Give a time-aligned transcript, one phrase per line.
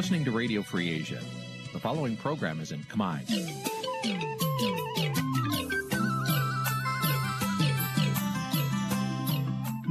[0.00, 1.20] listening to Radio Free Asia.
[1.74, 3.18] The following program is in Khmer.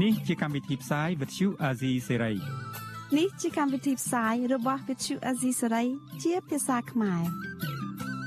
[0.02, 2.36] នេះជាកម្មវិធីផ្សាយ Vuthu Azizi Serai
[3.18, 5.88] នេះជាកម្មវិធីផ្សាយរបស់ Vuthu Azizi Serai
[6.24, 7.24] ជាភាសាខ្មែរ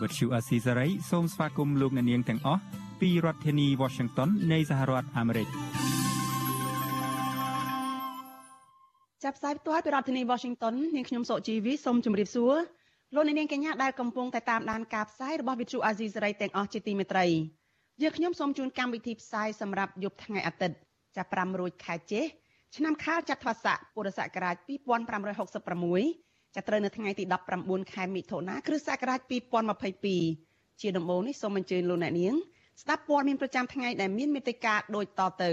[0.00, 2.62] Vuthu Azizi Serai សូមស្វាគមន៍លោកអ្នកនាងទាំងអស់
[3.00, 5.71] ពីរដ្ឋធានី Washington នៃសហរដ្ឋអាមេរិក
[9.32, 12.54] ចាប់ផ្សាយផ្ទាល់ពីរដ្ឋធានី Washington នាងខ្ញុំសុជីវីសូមជម្រាបសួរ
[13.14, 17.26] លោកអ្នកនាងកញ្ញាដែលកំពុងតែតាមដានការផ្សាយរបស់ Vuthu Azizi Serai ទាំងអស់ជាទីមេត្រី
[18.02, 20.76] យើងខ្ញុំសូមជូនកម្មវិធីផ្សាយសម្រាប់យប់ថ្ងៃអាទិត្យ
[21.16, 22.24] ចាប់5រោចខែចេស
[22.76, 24.56] ឆ្នាំខាលចត្វាស័កពុរសករាជ
[25.40, 27.24] 2566ចាប់ត្រូវនៅថ្ងៃទី
[27.58, 29.20] 19ខែមិថុនាគ្រិស្តសករាជ
[30.00, 32.34] 2022ជាដំបូងនេះសូមអញ្ជើញលោកអ្នកនាង
[32.82, 35.52] ស្ដាប់ព័ត៌មានប្រចាំថ្ងៃដែលមានមេត្តាដូចតទៅ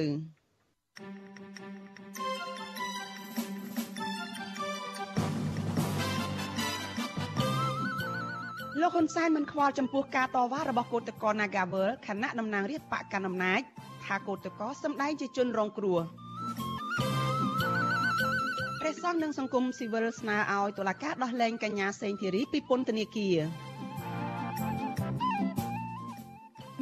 [8.82, 13.62] លោកហ៊ុនសែនមិនខ្វល់ចំពោះការតវ៉ារបស់គឧតកោ Nagawal ខណៈតំណាងរាស្ត្របកកណ្ដាលអំណាច
[14.06, 16.00] ថាគឧតកោសម្ដែងជាជនរងគ្រោះ
[18.80, 23.38] ព្រះសង្ឃនិងសង្គមស៊ីវិលស្នើឲ្យតុលាការដោះលែងកញ្ញាសេងធីរីពីពន្ធនាគារ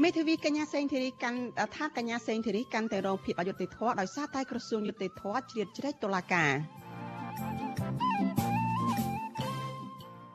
[0.04, 1.39] មេធាវីកញ្ញាសេងធីរីកាន់
[1.76, 6.52] ថាកញ្ញាសេងធីរីកាន់តែរងភាពអយុត្តិធម៌ដោយសារតែក្រសួងយុត្តិធម៌ជ្រៀតជ្រែកតុលាការ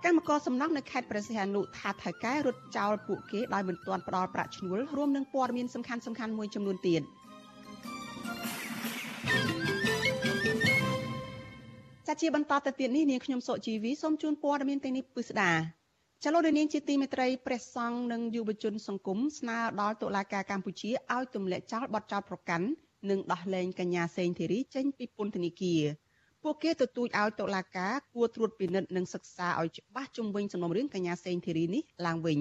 [0.07, 7.03] កម្មករសំណង់នៅខេត្តព្រះសីហនុថាថៅកែរត់ចោលពួកគេដោយមិនទាន់ផ្ដល់ប្រាក់ឈ្នួលរួមនឹងព័ត៌មានសំខាន់សំខាន់មួយចំនួនទៀត
[12.07, 15.53] ចាជាបន្តទៅទៀតនេះនាងខ្ញុំសុជីវីសូមជូនព័ត៌មានទាំងនេះពិស្ដា
[16.25, 22.67] ចលនានាងជាទីមេត្រីព្រះសង្ឃនិងយុវជនសង្គមស្នើដល់តុលាការកម្ពុជាឲ្យទម្លាក់ចោលបទចោទប្រកាន់
[23.11, 25.83] និងដោះលែងកញ្ញាសេងធីរីចេញពីពន្ធនាគារ
[26.43, 32.39] ពួកគេទទូចឲ្យតុលាការគួរត្រួតពិនិត្យនិងសិក្សាឲ្យច្បាស់ជុំវិញសំណុំរឿងកញ្ញាសេងធីរីនេះឡើងវិញ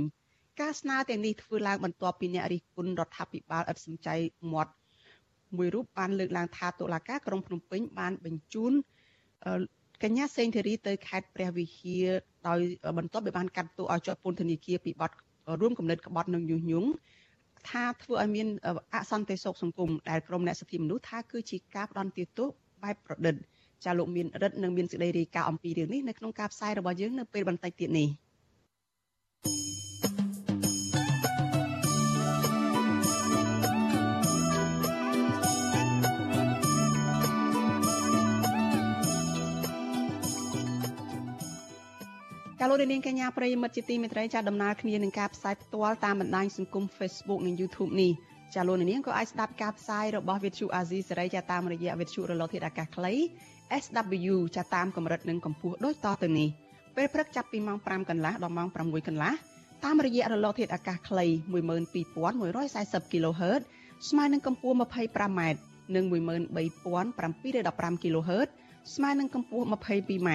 [0.62, 4.16] ការស្នើទាំងនេះធ្វើឡើងបន្ទាប់ពីអ្នករិះគន់រដ្ឋាភិបាលឥតសំចៃ
[4.54, 4.72] មាត់
[5.58, 8.74] មួយរូបបានលើកឡើងថាតុលាការក្រុងភ្នំពេញបានបញ្ជូន
[10.04, 12.08] កញ្ញាសេងធីរីទៅខេត្តព្រះវិហារ
[12.48, 12.60] ដោយ
[12.98, 15.12] បន្ទាប់ពីបានកាត់ទោសឲ្យជាប់ពន្ធនាគារពីបទ
[15.62, 16.90] រួមគំនិតក្បត់និងញុះញង់
[17.70, 18.48] ថាធ្វើឲ្យមាន
[18.94, 22.48] អសន្តិសុខសង្គមដែលក្រមអ្នកសិទ្ធិមនុស្សថាគឺជាការផ្ដន់ទោស
[22.84, 23.36] បែបប្រឌិត
[23.86, 28.10] ចាលោកមានរិទ្ធនឹងមានសេចក្តីរាយការណ៍អំពីរឿងនេះនៅក្នុងការផ្សាយរបស់យើងនៅពេលបន្តិចទៀតនេះ
[42.64, 48.12] កាលលោកនាងកញ្ញាប្រិយមិត្តជាទីមេត្រីចាដំណើរគ្នានឹងការផ្សាយផ្ទាល់តាមបណ្ដាញសង្គម Facebook និង YouTube នេះ
[48.56, 53.14] ចាលោកនាងក៏អាចស្ដាប់ការផ្សាយរបស់ Vithu Azizi សេរីចាតាមរយៈ Vithu រលកធាតុអាកាសខ្លី
[53.84, 56.50] SW ចាតាមកម្រិតនិងកម្ពស់ដូចតទៅនេះ
[56.96, 59.34] ពេលព្រឹកចាប់ពីម៉ោង5កន្លះដល់ម៉ោង6កន្លះ
[59.84, 63.62] តាមរយៈរលកធាតុអាកាសខ្លី12140 kHz
[64.10, 65.42] ស្មើនឹងកម្ពស់ 25m
[65.96, 68.50] និង13715 kHz
[68.96, 70.30] ស្មើនឹងកម្ពស់ 22m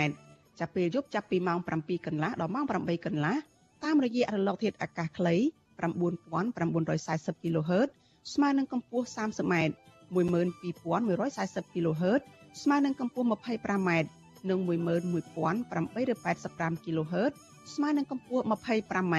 [0.58, 3.36] ចាប់ពេលយប់ចាប់ពីម៉ោង7កន្លះដល់ម៉ោង8កន្លះ
[3.84, 5.34] តាមរយៈរលកធាតុអាកាសខ្លី
[5.76, 7.88] 9940 kHz
[8.34, 9.54] ស្មើនឹងកម្ពស់ 30m
[10.14, 12.22] 12140 kHz
[12.62, 13.90] ស្មើនឹងកម្ពស់ 25m
[14.50, 17.32] និង11885 kHz
[17.74, 19.16] ស្មើនឹងកម្ពស់ 25m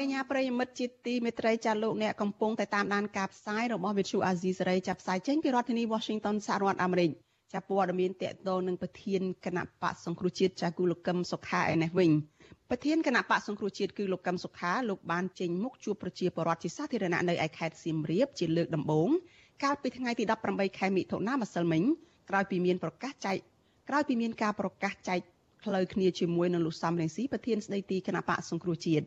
[0.00, 7.10] កញ្ញាប្រិយមិត្តជាទីមេត្រីចាលោកអ្នកកំពុងតែតាមដានការផ្សាយរបស់ Vithu Azizi សេរីចាប់ផ្សាយចេញពីរដ្ឋធានី Washington សហរដ្ឋអាមេរិក
[7.52, 12.10] ចាព័ត៌មានតកតងនឹងប្រធានគណៈបកសង្គ្រោះជាតិចាគូលកឹមសុខាឯនេះវិញ
[12.70, 19.10] ប្រធានគណៈបកសង្គ្រោះជាតិគឺលោកកឹមសុខាលោកបានចេញមុខជួបប្រជាពលរដ្ឋជាសាធារណៈនៅឯខេត្តសៀមរាបជាលើកដំបូង
[19.62, 21.82] កាលពីថ្ងៃទី18ខែមិថុនាម្សិលមិញ
[22.28, 23.36] ក្រោយពីមានប្រកាសចែក
[23.88, 25.20] ក្រោយពីមានការប្រកាសចែក
[25.64, 29.06] ផ្លូវគ្នាជាមួយនឹងលោកសំរងស៊ីប្រធានស្ដីទីគណៈបកសង្គ្រោះជាតិ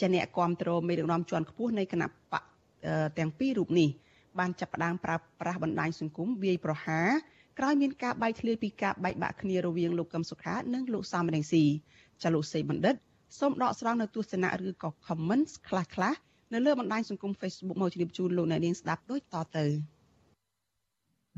[0.00, 2.42] ជាអ្នកគ្រប់គ្រងមេដឹកនាំជាន់ខ្ពស់នៃគណៈបក
[3.18, 3.88] ទាំងពីររូបនេះ
[4.38, 7.08] បានចាប់ផ្ដើមប្រើប្រាស់បណ្ដាញសង្គមវាយប្រហារ
[7.58, 11.64] ក្រោយមានការបែកធ្លាយពីការបែកបាក់គ្នារវាងលោកកឹមសុខានិងលោកសំរងស៊ី
[12.22, 12.94] ចាលោកសេបណ្ឌិត
[13.38, 16.18] សូមដកស្រង់នៅទស្សនៈឬក៏ comments ខ្លះៗ
[16.52, 19.66] នៅលើបណ្ដាញសង្គម Facebook មកជម្រាបជូនលោកអ្នកនាងស្ដាប់ដូចតទៅ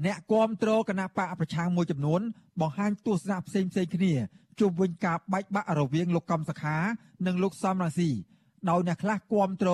[0.06, 2.20] អ្នកគាំទ្រគណៈបកប្រឆាំងមួយចំនួន
[2.60, 4.12] បង្ហាញទស្សនៈផ្សេងៗគ្នា
[4.60, 6.76] ជុំវិញការបែកបាក់រវាងលោកកំសខា
[7.26, 8.10] និងលោកសំរងស៊ី
[8.70, 9.70] ដោយអ្នកខ្លះគាំទ្រ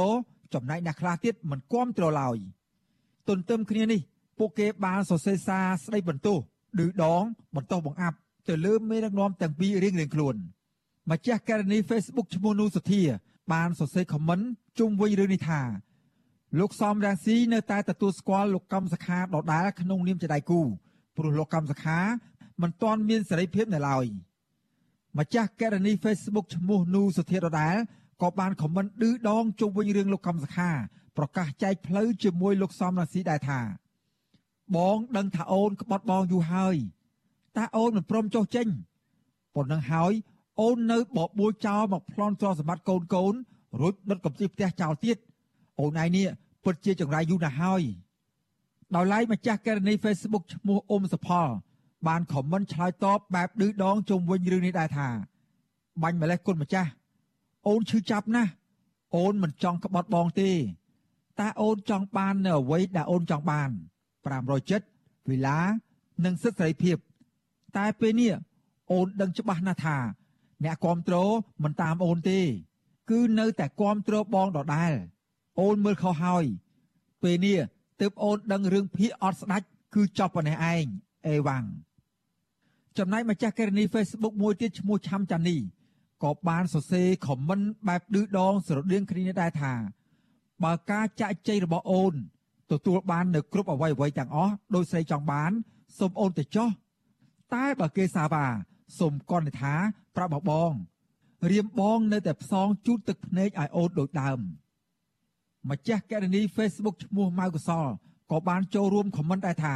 [0.55, 2.37] ចំណែកអ្នកខ្លះទៀតមិនគាំទ្រឡើយ
[3.29, 4.01] ទន្ទឹមគ្នានេះ
[4.39, 6.39] ពួកគេបានសរសេរសារស្ដីបន្ទោស
[6.79, 7.23] ឌឺដង
[7.57, 8.17] បន្តបង្អាប់
[8.49, 10.35] ទៅលើមេដឹកនាំទាំងពីររៀងៗខ្លួន
[11.11, 13.03] ម្ចាស់ករណី Facebook ឈ្មោះនូសុធា
[13.53, 14.41] បានសរសេរខមមិន
[14.79, 15.61] ជុំវិញរឿងនេះថា
[16.59, 20.61] លោកសំរាស៊ីនៅតែទទួលស្គាល់លោកកម្មសខាដដែលក្នុងនាមជាដៃគូ
[21.17, 21.99] ព្រោះលោកកម្មសខា
[22.63, 24.07] មិនទាន់មានសេរីភាពនៅឡើយ
[25.19, 27.77] ម្ចាស់ករណី Facebook ឈ្មោះនូសុធាដដែល
[28.23, 30.71] ក៏បានខមមិនឌឺដងជុំវិញរឿងលោកកម្មសខា
[31.17, 33.61] ប្រកាសចែកផ្លូវជាមួយលោកសំរាស៊ីដែរថា
[34.77, 36.77] បងដឹងថាអូនក្បត់បងយូរហើយ
[37.57, 38.67] តើអូនមិនព្រមចុះចេញ
[39.55, 40.13] ប៉ុណ្ណឹងហើយ
[40.61, 43.35] អូននៅបបួលចោលមកប្លន់ទ្រសម្បត្តិកូនកូន
[43.81, 45.17] រួចដុតកំពីផ្ទះចោលទៀត
[45.81, 46.27] អូនឯនេះ
[46.65, 47.83] ពិតជាចង្រៃយូរណាស់ហើយ
[48.95, 51.49] ដោយឡែកម្ចាស់ករណី Facebook ឈ្មោះអ៊ុំសផល
[52.07, 55.09] បានខមមិនឆ្លើយតបបែបឌឺដងជុំវិញរឿងនេះដែរថា
[56.03, 56.91] បាញ់ម្លេះគុណម្ចាស់
[57.67, 58.51] អូនឈឺចាប់ណាស់
[59.17, 60.51] អូនមិនចង់ក្បត់បងទេ
[61.41, 63.71] តើអូនចង់បាននៅអ្វីដែលអូនចង់បាន
[64.21, 64.87] 500ចិត្ត
[65.29, 65.59] វេលា
[66.25, 66.97] និងសិទ្ធិសេរីភាព
[67.77, 68.33] តែពេលនេះ
[68.93, 69.97] អូនដឹងច្បាស់ណាស់ថា
[70.65, 71.31] អ្នកគ្រប់គ្រង
[71.63, 72.41] មិនតាមអូនទេ
[73.11, 74.93] គឺនៅតែគ្រប់គ្រងបងដដែល
[75.61, 76.45] អូនមើលខុសហើយ
[77.23, 77.59] ពេលនេះ
[78.01, 80.85] ទើបអូនដឹងរឿងភីអត់ស្ដាច់គឺចប់ប៉ុណ្ណេះឯង
[81.27, 81.65] អេវ៉ាំង
[82.99, 85.57] ចំណែកម្ចាស់ករណី Facebook មួយទៀតឈ្មោះឆាំចានី
[86.25, 89.73] ក៏បានសរសេរខមមិនបែបឌឺដងស្រដៀងគ្នាដែរថា
[90.65, 92.15] បើការចាក់ចៃរបស់អូន
[92.73, 95.51] ទទួលបាននៅគ្រប់អ្វីអ្វីទាំងអស់ដោយស្រីចង់បាន
[95.99, 96.69] សូមអូនទៅចោះ
[97.55, 98.47] តែបើគេសាវ៉ា
[98.99, 99.75] សូមកនថា
[100.17, 100.73] ប្រាប់បង
[101.51, 104.39] រៀមបងនៅតែផ្សងជូតទឹកភ្នែកឲ្យអូនដូចដើម
[105.71, 107.87] ម្ចាស់កណនី Facebook ឈ្មោះម៉ៅកសល
[108.31, 109.75] ក៏បានចូលរួមខមមិនដែរថា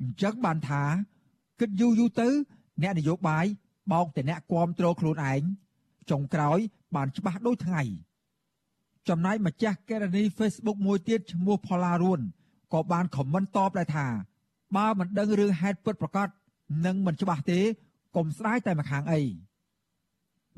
[0.00, 0.82] អញ្ចឹងបានថា
[1.60, 2.28] គិតយូរយូរទៅ
[2.82, 3.46] អ្នកនយោបាយ
[3.92, 5.42] បោកតែអ្នកគាំទ្រខ្លួនឯង
[6.10, 6.58] ចុងក្រោយ
[6.94, 7.82] បានច្បាស់ដូចថ្ងៃ
[9.08, 12.20] ចំណែកម្ចាស់កេរនី Facebook មួយទៀតឈ្មោះផល្លារួន
[12.72, 14.06] ក៏បានខមមិនតបដែរថា
[14.76, 16.28] បើមិនដឹងរឿងហេតុពិតប្រាកដ
[16.86, 17.60] និងមិនច្បាស់ទេ
[18.16, 19.20] កុំស្ដាយតែម្ខាងអី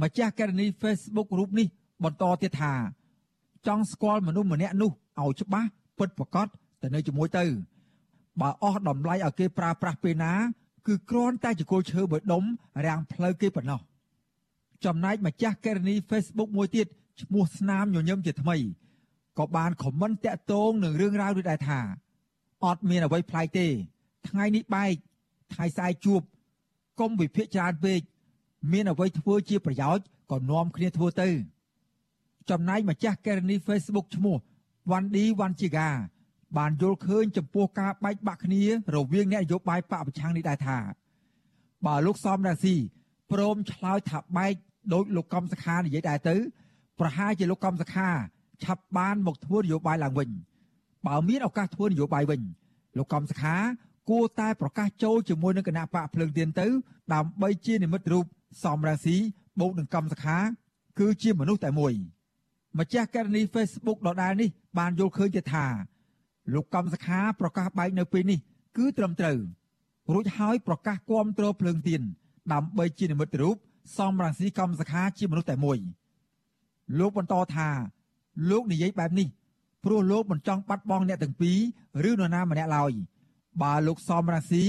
[0.03, 1.67] ម្ចាស់កេរនី Facebook រូបនេះ
[2.05, 2.73] បន្តទៀតថា
[3.67, 4.91] ចង់ស្គាល់មនុស្សម្នាក់នោះ
[5.21, 6.47] ឲ្យច្បាស់ពិតប្រាកដ
[6.83, 7.45] ទៅនៅជាមួយទៅ
[8.41, 10.33] បើអស់តម្លៃឲ្យគេប្រើប្រាស់ពេលណា
[10.88, 12.44] គឺគ្រាន់តែជាគល់ឈើមួយដុំ
[12.87, 13.81] រាំងផ្លូវគេប៉ុណ្ណោះ
[14.85, 16.87] ចំណែកម្ចាស់កេរនី Facebook មួយទៀត
[17.23, 18.56] ឈ្មោះស្នាមញញឹមជាថ្មី
[19.38, 21.81] ក៏បានខមមិនតាក់ទងនឹងរឿងរ៉ាវនេះដែរថា
[22.64, 23.67] អត់មានអ្វីប្លែកទេ
[24.29, 24.94] ថ្ងៃនេះបែក
[25.52, 26.20] ថ្ងៃស្អែកជួប
[27.00, 28.00] កុំវិភាគច្រើនពេក
[28.73, 31.29] មានអ្វីធ្វើជាប្រយោជន៍ក៏នាំគ្នាធ្វើទៅ
[32.50, 34.37] ចំណែកម្ចាស់កេរនី Facebook ឈ្មោះ
[34.90, 35.88] វ៉ាន់ឌីវ៉ាន់ជីកា
[36.56, 38.62] បានយល់ឃើញចំពោះការបែកបាក់គ្នា
[38.95, 40.79] រវាងអ្នកនយោបាយបកប្រឆាំងនេះដែរថា
[41.87, 42.77] បើលោកសំរាស៊ី
[43.33, 44.53] ព្រមឆ្លើយថាបែក
[44.93, 46.37] ដោយលោកកំសខានិយាយដែរទៅ
[47.00, 48.09] ប្រហែលជាលោកកំសខា
[48.62, 50.31] ឆាប់បានមកធ្វើនយោបាយឡើងវិញ
[51.06, 52.41] បើមានឱកាសធ្វើនយោបាយវិញ
[52.99, 53.56] លោកកំសខា
[54.11, 56.67] គួរតែប្រកាសចូលជាមួយនឹងគណៈបកភ្លើងទៀនទៅ
[57.15, 58.25] ដើម្បីជានិមិត្តរូប
[58.65, 59.17] សំរាស៊ី
[59.61, 60.39] បូកនឹងកំសខា
[60.99, 61.93] គឺជាមនុស្សតែមួយ
[62.79, 64.49] ម្ចាស់ករណី Facebook ដដែលនេះ
[64.79, 65.67] បានយល់ឃើញទៀតថា
[66.55, 68.39] លោកកំសខាប្រកាសបែកនៅពេលនេះ
[68.77, 69.39] គឺត្រឹមត្រូវ
[70.12, 72.03] រួចហើយប្រកាសគាំទ្រភ្លើងទៀន
[72.53, 73.56] ដើម្បីជានិមិត្តរូប
[73.97, 75.79] សំរាស៊ីកំសខាជាមនុស្សតែមួយ
[76.99, 77.69] លោកបន្តថា
[78.50, 79.28] លោកនិយាយបែបនេះ
[79.85, 81.52] ព្រោះលោកមិនចង់បាត់បង់អ្នកទាំងពី
[82.05, 82.93] រឬនរណាម្នាក់ឡើយ
[83.62, 84.64] បើលោកសំរាស៊ី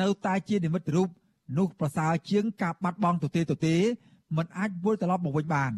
[0.00, 1.08] នៅតែជានិមិត្តរូប
[1.58, 3.76] នោះប្រសើរជាងការបាត់បង់ទៅទេទៅទេ
[4.36, 5.72] មិនអាចវិលត្រឡប់មកវិញបាន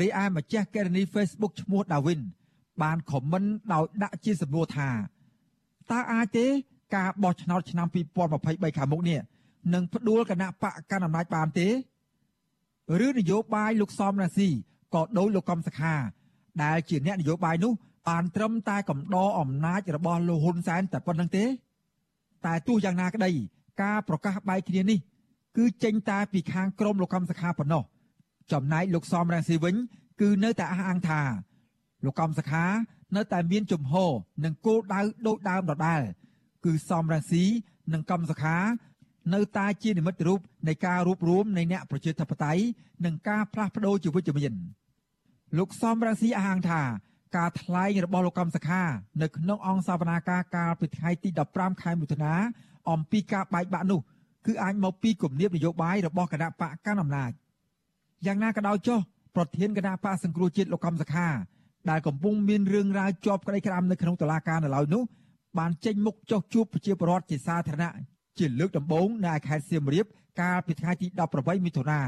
[0.00, 2.20] រីឯម្ចាស់កេរនី Facebook ឈ្មោះដាវិន
[2.82, 3.42] បានខមមិន
[3.72, 4.88] ដោយដាក់ជាសំណួរថា
[5.90, 6.46] តើអាចទេ
[6.96, 7.86] ការបោះឆ្នោតឆ្នាំ
[8.32, 9.18] 2023ខាងមុខនេះ
[9.74, 11.68] នឹងផ្ដួលគណៈបកកណ្ដាលអំណាចបានទេ
[13.06, 14.48] ឬនយោបាយលោកសំរាស៊ី
[14.94, 15.94] ក៏ដោយលោកកំសខា
[16.62, 17.72] ដែលជាអ្នកនយោបាយនោះ
[18.08, 21.44] បានត្រឹមតែកំដរអំណាចរបស់លោកហ៊ុនសែនតែប៉ុណ្្នឹងទេ
[22.46, 23.30] តែទោះយ៉ាងណាក្តី
[23.82, 24.98] ការប្រកាសបែកគ្នានេះ
[25.56, 27.82] គឺចេញតែពីខាងក្រមលោកកំសខាប៉ុណ្ណោះ
[28.52, 29.74] ចំណែកលោកសំរាំងស៊ីវិញ
[30.20, 31.20] គឺនៅតែអះអាងថា
[32.06, 32.64] លោកកំសខា
[33.16, 34.12] នៅតែមានជំហរ
[34.44, 36.02] និងគោលដៅដូចដើមដដែល
[36.64, 37.44] គឺសំរាំងស៊ី
[37.92, 38.56] និងកំសខា
[39.34, 42.62] នៅតែជានិមិត្តរូបនៃការរួបរวมនៃអ្នកប្រជាធិបតេយ្យ
[43.04, 44.52] និងការផ្លាស់ប្ដូរជាវិជ្ជមាន
[45.58, 46.82] លោកសំរងស៊ីអះអាងថា
[47.36, 48.82] ការថ្លែងរបស់លោកកំសខា
[49.22, 52.34] នៅក្នុងអង្គសវនាការកាលពីថ្ងៃទី15ខែមិថុនា
[52.90, 54.00] អំពីការបែកបាក់នោះ
[54.46, 57.30] គឺអាចមកពីគំនាបនយោបាយរបស់គណៈបកកណ្ដាលអំណាច
[58.26, 58.98] យ៉ាងណាក៏ដោយចុះ
[59.36, 61.28] ប្រធានគណៈបកសង្គ្រោះជាតិលោកកំសខា
[61.90, 65.02] ដែលកំពុងមានរឿងរ៉ាវជាប់ក្តីក្តាមនៅក្នុងតុលាការនៅឡើយនោះ
[65.58, 67.94] បានចេញមុខចុះជួបប្រជាពលរដ្ឋជាសាធារណៈ
[68.38, 70.06] ជាលើកដំបូងនៅខេត្តសៀមរាប
[70.40, 72.00] កាលពីថ្ងៃទី18មិថុនា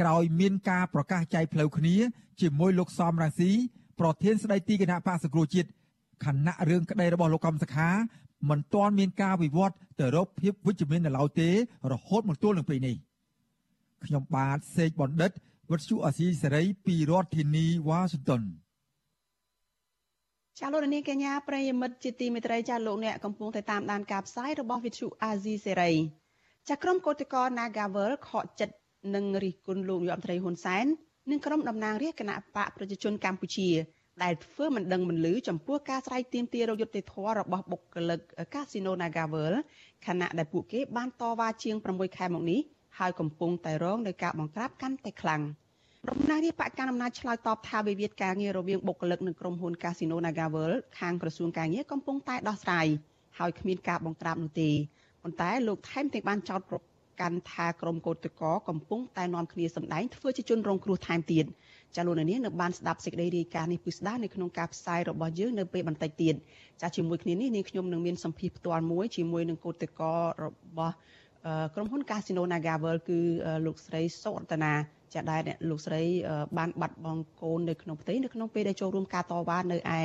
[0.00, 1.96] ក្រោយមានការប្រកាសចែកផ្លូវគ្នា
[2.40, 3.50] ជាមួយលោកសំរងស៊ី
[4.00, 5.68] ប្រធានស្ដីទីគណៈបកសង្គ្រោះជាតិ
[6.24, 7.90] ខណៈរឿងក្តីរបស់លោកកំសខា
[8.48, 11.48] មិនទាន់មានការវិវត្តទៅរកភាពវិជ្ជមាននៅឡើយទេ
[11.92, 12.96] រហូតមកទល់នឹងពេលនេះ
[14.04, 15.32] ខ្ញុំបាទសេកបណ្ឌិត
[15.70, 18.42] វុទ្ធុអាស៊ីសេរីពីរដ្ឋធានីវ៉ាស៊ីនតោន
[20.60, 25.92] ចាលោកនាងកញ្ញាប្រិយមិត្តជាទីមេត្រីចាលោកអ្នកកំពុងតែតាមដានការផ្សាយរបស់វិទ្យុអាស៊ីសេរី
[26.68, 28.74] ចាក្រុមកោតក្រ Nagavel ខកចិត្ត
[29.14, 30.86] នឹងរិះគន់លោកយមត្រីហ៊ុនសែន
[31.30, 33.70] និងក្រុមតំណាងរាជគណៈបកប្រជាជនកម្ពុជា
[34.22, 38.20] ដែលធ្វើមិនដឹងមិនលឺចំពោះការស្រែកទាមទាររយុត្តិធម៌របស់បុគ្គលិក
[38.54, 39.54] កាស៊ីណូ Nagavel
[40.06, 42.60] ខណៈដែលពួកគេបានតវ៉ាជាង6ខែមកនេះ
[42.98, 45.42] ហើយកំពុងតែរងនឹងការបង្ក្រាបកាន់តែខ្លាំង
[46.10, 52.86] តំណាងរាជបកកណ្ដាលអំណាចឆ្លើយតបថាវិវាទការងាររវាងបុគ្គលិកនិងក្រុមហ៊ុន Casino Nagavel ខាងក្រសួងការងារកំពុងតែដោះស្រាយ
[53.38, 54.70] ហើយគ្មានការបង្ក្រាបនោះទេ
[55.22, 56.78] ប៉ុន្តែលោកថែមទាំងបានចោទប្រ
[57.20, 61.44] កាន់ថាក្រុមកោតក្រកំពុងតែនាំគ្នាសម្ដែងធ្វើជាជនរងគ្រោះថែមទៀត
[61.96, 66.34] ចាលោកនាងនៅបានស្ដាប់សេចក្តីរាយការណ៍នេះពិស្ដានៅក្នុងការផ្សាយរបស់យើងនៅពេលបន្តិចទៀត
[66.82, 70.46] ចាជាមួយគ្នានេះនាងខ្ញុំនឹងមានសម្ភារផ្ទាល់មួយជាមួយនឹងកោតក្ររ
[70.78, 70.94] បស់
[71.74, 73.18] ក្រុមហ៊ុន Casino Nagavel គឺ
[73.66, 74.74] លោកស្រីសុរតនា
[75.14, 76.02] ចាដែលលោកស្រី
[76.58, 80.02] បានបាត់បង់កូននៅក្នុងផ្ទៃនៅក្នុងពេលដែលចូលរួមការតវ៉ានៅឯ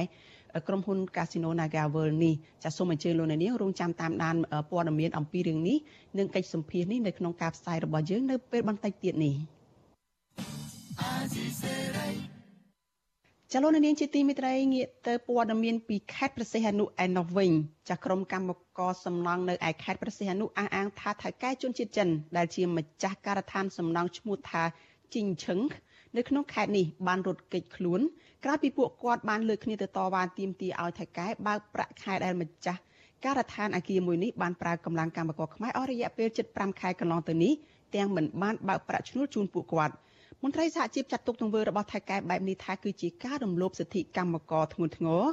[0.67, 4.36] ក្រុមហ៊ុន Casino Nagavel នេះចាសូមអញ្ជើញលោកអ្នកនាងរងចាំតាមដាន
[4.72, 5.77] ព័ត៌មានអំពីរឿងនេះ
[6.17, 9.36] និងកិច្ចសម្ភាសនេះនៅក្នុងការផ្សាយរបស់យើងនៅពេលបន្តិចទៀតនេះ
[13.53, 17.51] ចលនានាងជាទីមិត្តរីងាកទៅព័ត៌មានពីខេត្តប្រសិទ្ធអនុឯណោះវិញ
[17.89, 24.63] ចាក្រុមកម្មករសំណង់នៅឯខេត្តប្រសិទ្ធអនុអះអាងថាថៅកែជនជាតិចិនដែលជាម្ចាស់ការដ្ឋានសំណង់ឈ្មោះថា
[25.15, 25.60] ជីងឈឹង
[26.18, 28.01] នៅក្នុងខេត្តនេះបានរត់គេចខ្លួន
[28.44, 32.80] ក្រោយពីពួកគាត់បានលើកគ្នាទៅតវ៉ាទាមទារឲ្យថៃកែបើកប្រាក់ខែដែលម្ចាស់
[33.24, 37.53] ការដ្ឋានអាគារមួយនេះបានប្រើកម្លាំងកម្មករខ្មែរអស់រយៈពេល75ខែកន្លងទៅនេះ
[37.96, 39.96] ទាំងមិនបានបើកប្រាក់ឈ្នួលជូនពួកគាត់
[40.44, 45.24] មន្ត្រីសហជីពចាត់ទុកទង្វើរបស់ថៃកែបែបនេះថាគឺជាការរំលោភសិទ្ធិកម្មករធ្ងន់ធ្ងរ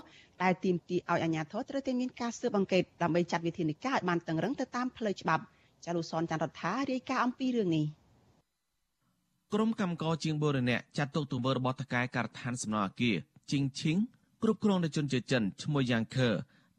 [0.42, 5.42] ដែលទាមទារឲ្យអាជ្ញាធរត្រូវតែមានការស៊ើបអង្កេតដើម្បីចាត់វិធានការឲ្យបានតឹងរឹងទៅតាមផ្លូវច្បាប់
[5.84, 7.84] ចាលូសនច័ន្ទរដ្ឋារាយការណ៍អំពីរឿងនេះ
[9.54, 13.16] ក្រុមកម្មករជាងបូរណៈចាត់ទុកទង្វើរបស់តកែការដ្ឋានសំណង់អាគារ
[13.50, 13.96] ជីងឈីង
[14.42, 16.28] គ្រប់គ្រងដោយជនជាចិនឈ្មោះយ៉ាងខឺ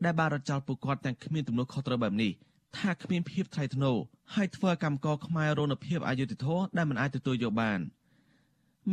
[0.06, 2.32] ដែលបានរត់ចោលពួកគាត់ទាំងគ្មានទំនួលខុសត្រូវបែបនេះ
[2.78, 3.98] ថាគ្មានភាពថ្លៃថ្នូរ
[4.34, 7.80] ហើយធ្វើឲ្យកម្មករខ្មែររងនូវភាពអយុត្តិធម៌ដែលមិនអាចទទួលយកបាន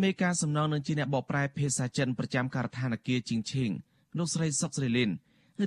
[0.03, 3.71] មេការសំណងនឹងជាអ្នកបកប្រែភាសាចិនប្រចាំការដ្ឋានអាគារជីងឈីង
[4.19, 5.11] លោកស្រីសុកស្រីលីន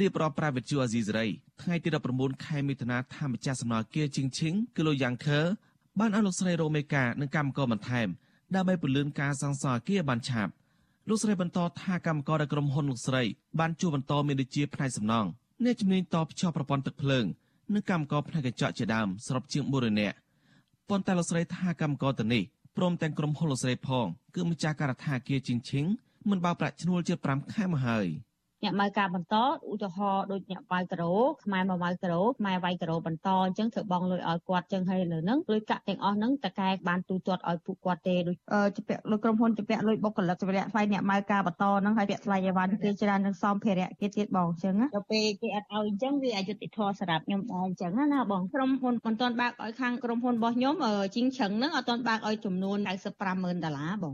[0.01, 1.27] រៀបរាប់ប្រាវិទ្យាអាស៊ីសេរី
[1.61, 5.39] ថ្ងៃទី19ខែមិថុនាថាម្ចាស់សំណងអាគារជីងឈីងគឺលោកយ៉ាងខឺ
[6.00, 8.08] បានឲ្យលោកស្រីរោមេកានិងកម្មករបន្ថែម
[8.56, 10.51] ដើម្បីពន្លឿនការសាងសង់អគារបានឆាប់
[11.10, 13.24] លោកស្រីបន្តថាកម្មករដែលក្រុមហ៊ុនលោកស្រី
[13.60, 15.29] បានជួបបន្តមានដូចជាផ្នែកសំណង់
[15.63, 17.25] អ្នកជំនាញតភ្ជាប់ប្រព័ន្ធទឹកភ្លើង
[17.74, 20.15] និងកម្មករផ្នែកកញ្ចក់ជាដើមសរុបជាង400នាក់
[20.89, 22.44] ប៉ុន្តែលោកស្រីថាកម្មករទៅនេះ
[22.77, 25.86] ព្រមទាំងក្រុមហ៊ុនលោកស្រីផងគឺម្ចាស់ការដ្ឋានអគារជីងឈីង
[26.29, 28.08] មិនបើប្រាក់ឈ្នួលជា5ខែមកហើយ។
[28.63, 29.43] អ្នកម៉ៅការបន្តឧ
[29.83, 31.13] ទាហរណ៍ដូចអ្នកវាយក្រូ
[31.43, 38.37] ខ្មែរមកវាយក្រូខ្មែរវាយក្រូបន្តអញ្ចឹងធ្វើបងលុយឲ្យគាត់អញ្ចឹងហើយលើហ្នឹងលុយកាក់ទាំងអស់ហ្នឹងតកែបានទូទាត់ឲ្យពួកគាត់ទេដូច
[38.75, 50.75] ជាពាក់លុយក្រុមហ៊ុនជាពាក់លុយបុគ្គលិកជាពាក់ថ្លៃអ្នកម៉ៅការបន្តហ្នឹងហើយពាក់ថ្លៃអីវ៉ាន់គេច្រើននឹងសំភារៈគេទៀតបងអញ្ចឹងដល់ពេលគេអត់ឲ្យអញ្ចឹងវាអយុត្តិធម៌សម្រាប់ខ្ញុំដែរអញ្ចឹងណាបងក្រុមហ៊ុនមិនទាន់បើកឲ្យខាងក្រុមហ៊ុនរបស់ខ្ញុំ
[51.15, 52.77] ជីងឆឹងហ្នឹងអត់ទាន់បើកឲ្យចំនួន
[53.21, 54.13] 950,000ដុល្លារបង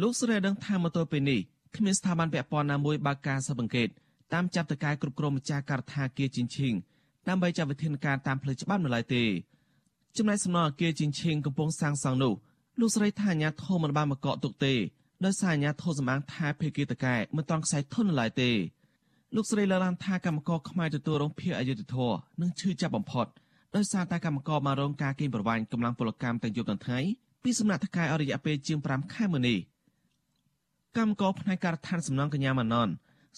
[0.00, 1.40] លោកស្រីដឹងថាមកទល់ពេលនេះ
[1.76, 3.88] គ្មានស្ថាប័នពាក់ព័ន្ធណាមួយបើកការស៊ើបអង្កេត
[4.32, 6.74] តាមចាប់តកាយគ្រប់គ្រងម្ចាស់ការដ្ឋានគាជីងឈីង
[7.28, 9.24] ដើម្បីចាត់វិធានការតាមផ្លូវច្បាប់នៅឡើយទេ
[10.16, 12.34] ចំណែកសំណងអគារជីងឈីងកំពុងសាងសង់នោះ
[12.80, 14.74] លោកស្រីថាអាញាធមមិនបានមកកក់ទុកទេ
[15.24, 18.50] ដោយសារអាញាធមសម្បាំងថាភេកីតកែមិនតន់ខ្សែធននៅឡើយទេ
[19.34, 23.26] លោកស្រីលើកឡើងថាកម្មករខ្មែរទទួលរងភាពអយុត្តិធម៌និងឈឺចាប់បំផុត
[23.76, 27.00] ដោយសារតែកម្មករបានរងការកេងប្រវ័ញ្ចកម្លាំងពលកម្មទាំងយប់ទាំងថ្ងៃ
[27.42, 29.58] ពីសំណាក់ថកែអរិយៈពេលជាង5ខែមុននេះ
[30.98, 32.88] កម្មករផ្នែកការដ្ឋានសំណងកញ្ញាម៉ាណន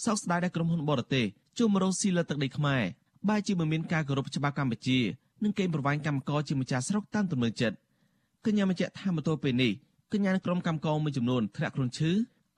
[0.05, 1.27] សោកស្ដាយដែលក្រុមហ៊ុនបរទេស
[1.59, 2.83] ជួមរងស៊ីលើទឹកដីខ្មែរ
[3.29, 4.99] បែរជាមិនមានការគោរពច្បាប់កម្ពុជា
[5.45, 7.77] និងកេងប្រវ័ញ្ចកម្មករជាម្ចាស់ស្រុកតាមទំនើចិត្ត
[8.47, 9.73] កញ្ញាបញ្ជាក់ថាមកទល់ពេលនេះ
[10.13, 12.13] កញ្ញានិងក្រុមកម្មករមួយចំនួនធ្លាក់ខ្លួនឈឺ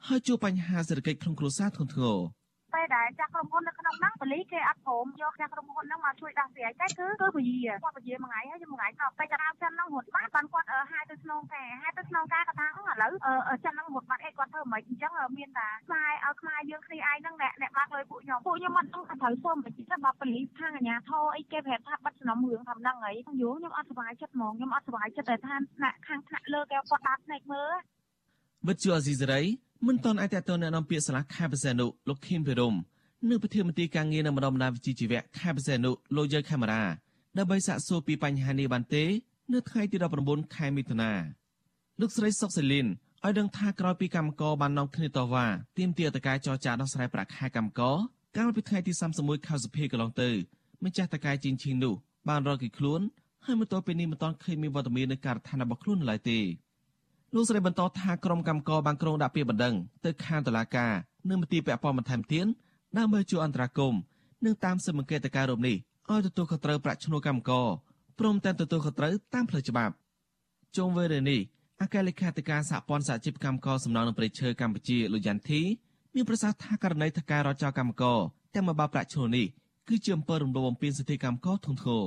[0.06, 2.18] ហើយជួបបញ្ហាសេដ្ឋកិច្ចក្នុងគ្រួសារធ្ងន់ធ្ងរ
[2.76, 13.12] ពេលដែលចាស់ក្រុមហ៊ុននៅក្នុងហ្នឹងបលីគេអត់ព្រមយកចាស់ក្រុមហ៊ុនហ្នឹងមកជួយដោះស្រាយតែគឺគឺពជាគាត់ពជាមួយថ្ងៃហើយមួយថ្ងៃទៅពេលតារាចិនហ្នឹងរត់បាត់បានគាត់ហាយទៅស្នងការហាយទៅស្នងការគាត់ថាឥឡូវ
[13.64, 27.72] ចិនហ្នឹងរត់បាត់អីគាត់ធ្វើមិនអញ្ចឹងមានតែខ្សែឲ្យខ្មែរយើងគ្នាឯងហ្នឹងអ្នកអ្នកបាក់លុយពួកខ្ញុំពួកខ្ញុំអត់ដឹងត្រូវសុំមិនទេបើបលីខាងអាញាធរអីគេប្រាប់ថាបាត់សំណុំរឿងថាហ្នឹងអីយូរខ្ញុំអត់សុបាយចិត្តហ្មងខ្ញុំអត់សុបាយចិត្តតែថាថ្នាក់ខាងថ្នាក់លើគេគាត់ដាក់ភ្នែកមើល
[28.68, 29.42] វិទ្យុអេស៊ីសេរី
[29.84, 32.74] មិនតន់អាចតទៅអ្នកនាំពាក្យសាលាខេត្តបរសេនុលោកខៀមភិរម
[33.28, 36.82] និងប្រធានមន្ត្រីការងារនៅម្ដុំបណ្ដាវិជ្ជាជីវៈខេត្តបរសេនុលោកយើខេមរា
[37.38, 39.04] ដើម្បីសាកសួរពីបញ្ហានេះបានទេ
[39.52, 41.12] នៅថ្ងៃទី19ខែមិថុនា
[42.00, 42.86] លោកស្រីសុកសេលីន
[43.24, 45.46] ឲ្យដឹងថាក្រោយពីកម្មករបាននាំគ្នាតវ៉ា
[45.78, 47.96] ទាមទារតការចរចាដោះស្រាយប្រាក់ខែកម្មករ
[48.36, 50.30] កាលពីថ្ងៃទី31ខែសុភាកន្លងទៅ
[50.84, 51.94] ម្ចាស់តកែជីងឈីងនោះ
[52.28, 53.00] បានរកគេខ្លួន
[53.44, 56.38] ហើយមកទល់ពេលនេះមិនទាន់ឃើញមានវត្តមាននៅការដ្ឋានរបស់ខ្លួននៅឡើយទេ
[57.36, 59.74] លោកស្រីបន្តថាក្រុមកម្មករបានក្រុងដាក់ពាក្យបណ្ដឹង
[60.04, 60.92] ទៅខាងតុលាការ
[61.28, 62.46] នៅមន្ទីរពាក់ព័ន្ធបន្ថែមទៀត
[62.96, 64.00] ដើម្បីជួយអន្តរាគមន៍
[64.44, 65.76] និងតាមសិទ្ធិបង្គាតការរូបនេះ
[66.10, 67.66] ឲ្យទទួលខុសត្រូវប្រាក់ឈ្នួលកម្មករ
[68.18, 69.94] ព្រមទាំងទទួលខុសត្រូវតាមផ្លូវច្បាប់
[70.76, 71.40] ជុំវិញរឿងនេះ
[71.80, 75.60] អគ្គលេខាធិការសហព័ន្ធសហជីពកម្មករសំណងនឹងប្រៃឈើកម្ពុជាលោកយ៉ាន់ធី
[76.14, 78.18] មានប្រសាសន៍ថាករណីថការរចោលកម្មករ
[78.54, 79.46] តែមកបាប្រាក់ឈ្នួលនេះ
[79.88, 82.04] គឺជាអំពើរំលោភបំពានសិទ្ធិកម្មករធ្ងន់ធ្ងរ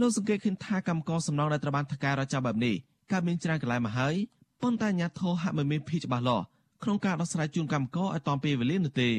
[0.00, 2.76] លោកសង្កេតឃើញថាកម្មករសំណងដែលត្រូវបានថការរចោលបែបនេះ
[3.12, 4.14] កើតមានច្រើនកន្លែងមកហើយ
[4.62, 6.44] ប៉ុន្តែអាជ្ញាធរហាក់មិនមានភីច្បាស់លាស់
[6.82, 9.10] ក្នុងការដោះស្រាយជូនកម្មករឲ្យតាន់ពេលវេលានោះទេ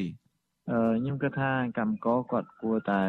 [0.68, 3.00] ខ្ញុំគិតថាកម្មករគាត់គួរតែ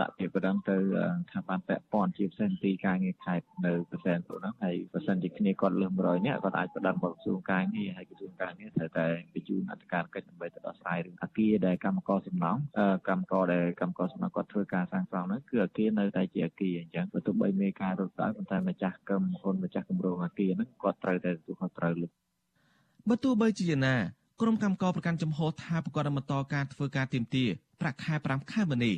[0.00, 12.58] ដាក់ពាក្យបណ្ដឹងទៅស្ថាប័នពាក់ព័ន្ធជាផ្សេងទីការងារខេត្តនៅប្រសិនព្រោះហ្នឹងហើយប្រសិនជាគ្នាគាត់លើ100នាក់គាត់អាចបណ្ដឹងមកក្រសួងការងារហើយក្រសួងការងារត្រូវតែបញ្ជូនអធិការកិច្ចដើម្បីទៅដោះស្រាយរឿងអគារដែលកម្មករសំណង
[13.08, 22.06] កម្មករដែលកម្មករសំណងគាត់ធ្វើការសាងសង់ហ្នឹងគឺអគារនៅតែជាអគារអញ្ចឹងបើទោះបីមានការរត់ដល់ប៉ុន្តែម្ចាស់កម្មហ៊ុនម្ចាស់គម្រោងអគារហ្នឹងគាត់ត្រូវតែទទួលខុសត្រូវលើ
[23.08, 23.96] បើទោះបីជាយ៉ាងណា
[24.42, 27.44] ក្រុមកម្មករប្រកាន់ចំហថាប្រកាសបន្តការធ្វើការទៀមទា
[27.80, 28.94] ប្រាក់ខែ5ខែមុននេះ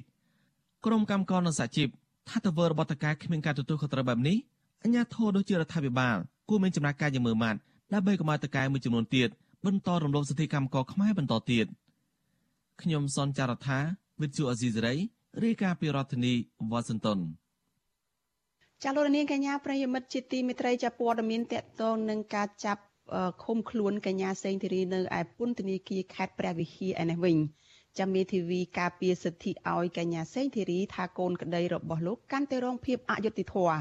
[0.86, 1.88] ក្រុមកម្មករនិងសហជីព
[2.28, 4.36] ថាទៅវើរបស់តកែគ្មានការទទួលខុសត្រូវបែបនេះ
[4.82, 6.16] អញ្ញាធិដូចជារដ្ឋាភិបាល
[6.48, 7.58] គួរមានចំណាត់ការយ៉ាងមើលម៉ាត់
[7.92, 9.28] ដើម្បីកុំឲ្យតកែមួយចំនួនទៀត
[9.66, 11.66] បន្តរំលោភសិទ្ធិកម្មករខ្មែរបន្តទៀត
[12.82, 13.78] ខ្ញុំសនចាររថា
[14.20, 14.94] វិទ្យុអេស៊ីសរ៉ៃ
[15.44, 16.34] រាយការណ៍ពីរដ្ឋធានី
[16.70, 17.18] វ៉ាស៊ីនតោន
[18.82, 22.82] ចាលោកនាងកញ្ញាប្រិយមិត្តជាទីមេត្រីចាព័ត៌មានតកតងនឹងការចាប់
[23.42, 27.36] ឃុំខ្លួនកញ្ញាសេងធីរីនៅឯពន្ធនាគារខេត្តព្រះវិហារឯនេះវិញ
[27.98, 33.76] ចាំមេធាវីការពារសិទ្ធិឲ្យកញ្ញាសេងធីរីថាកូនក្តីរបស់លោកកាន់តែរងភាពអយុត្តិធម៌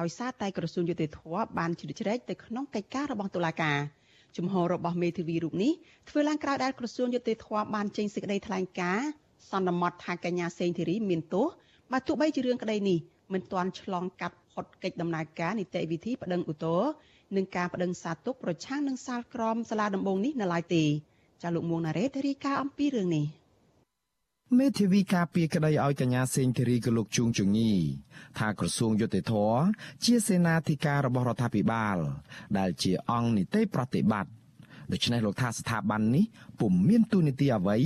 [0.00, 1.20] ដោយសារតែក្រសួងយុតិធធ
[1.58, 3.78] បានជ្រៀតជ្រែកទៅក្នុងកិច្ចការរបស់តុលាការ
[4.36, 5.72] ជំហររបស់មេធាវីរូបនេះ
[6.08, 9.08] ធ្វើឡើងក្រោយដែលក្រសួងយុតិធធបានចេញសេចក្តីថ្លែងការណ៍
[9.50, 11.46] សន្មត់ថាកញ្ញាសេងធីរីមានទោស
[11.92, 12.98] បើទោះបីជារឿងក្តីនេះ
[13.32, 16.82] មិនទាន់ឆ្លងកាត់ផុតកិច្ចដំណើរការនីតិវិធីប្តឹងឧទ្ធរ
[17.36, 20.84] នឹងការបដិងសាទុកប្រឆាំងនឹងសាលក្រមសាលាដំបងនេះនៅឡើយទេ
[21.42, 23.26] ចាលោកមួងណារ៉េតរាយការណ៍អំពីរឿងនេះ
[24.58, 27.72] មេធាវីការពារក្តីឲ្យកញ្ញាសេងធីរីក៏លោកជួងជងី
[28.38, 29.34] ថាក្រសួងយុតិធធ
[30.04, 31.96] ជាសេនាធិការរបស់រដ្ឋាភិបាល
[32.58, 34.32] ដែលជាអង្គនីតិប្រតិបត្តិ
[34.92, 36.24] ដូច្នេះលោកថាស្ថាប័ននេះ
[36.60, 37.76] ពុំមានទូនីតិអ្វី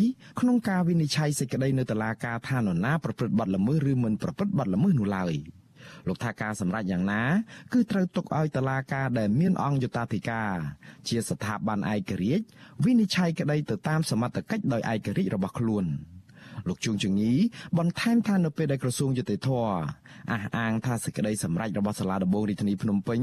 [0.40, 5.34] ក្នុងការវិនិច្ឆ័យសេចក្តីនៅតុលាការថានរណាប្រព្រឹត្តបទល្មើសឬមិនប្រព្រឹត្តបទល្មើសនោះឡើយ។
[6.10, 7.22] លោកថាការសម្រេចយ៉ាងណា
[7.72, 10.54] គឺត្រូវទុកឲ្យតុលាការដែលមានអង្គយុតាធិការ
[11.08, 12.44] ជាស្ថាប័នឯករាជ្យ
[12.84, 15.84] វិនិច្ឆ័យក្តីទៅតាមសមត្ថកិច្ចដោយឯករាជ្យរបស់ខ្លួន
[16.68, 17.32] លោកជួងជងី
[17.78, 19.48] បន្ថែមថានៅពេលដែលក្រសួងយុតិធធ
[20.30, 23.20] អះអាងថាសេចក្តីសម្រេចរបស់សាលាដំបងរាជធានីភ្នំពេញ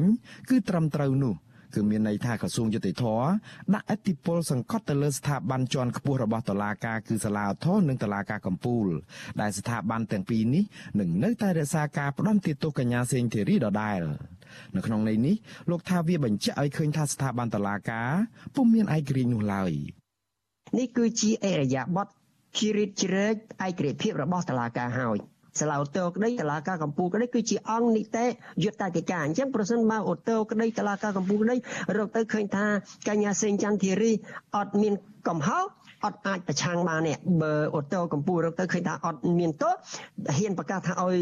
[0.49, 1.33] គឺត្រឹមត្រូវនោះ
[1.73, 3.05] គឺមានន័យថាក្រសួងយុតិធធ
[3.73, 8.85] ដាក់អធិបុលសង្កត់ទៅលើស្ថាប័នជាន់ខ្ពស់របស់តុលាការគឺសាលាឧទ្ធរនិងតុលាការកំពូល
[9.41, 10.63] ដែលស្ថាប័នទាំងពីរនេះ
[10.99, 14.01] នឹងនៅតែរក្សាការផ្ដន់ទោសកញ្ញាសេងធីរីដដែល
[14.75, 15.35] នៅក្នុងន័យនេះ
[15.69, 18.09] លោកថាវាបញ្ជាក់ឲ្យឃើញថាស្ថាប័នតុលាការ
[18.55, 19.71] ពុំមានឯករាជ្យនោះឡើយ
[20.77, 22.13] នេះគឺជាអរិយាប័ត្រ
[22.59, 23.35] ជ្រៀតជ្រែក
[23.67, 25.17] ឯករាជ្យភាពរបស់តុលាការហើយ
[25.59, 28.25] សាលាឧទ្ធរក្តីតឡាការកម្ពុជាក្តីគឺជាអង្គនីតិ
[28.63, 31.55] យុត្តតិកាអញ្ចឹងប្រសិនបើឧទ្ធរក្តីតឡាការកម្ពុជាក្តី
[31.97, 32.65] រកទៅឃើញថា
[33.07, 34.11] កញ្ញាសេងចន្ទធីរី
[34.55, 34.93] អត់មាន
[35.27, 35.65] កំហុស
[36.05, 39.73] អត់អាចប្រឆាំងបាននេះបើអូតូកម្ពុជារកទៅឃើញថាអត់មានទោស
[40.37, 41.17] ហ៊ានប្រកាសថាឲ្យ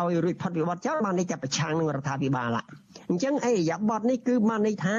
[0.00, 2.48] ឲ្យរួចផុតវិបត្តិចោលបានន័យថាប្រឆាំងនឹងរដ្ឋាភិបាល
[3.10, 4.94] អញ្ចឹងអេយ៉ាបតនេះគឺបានន័យថា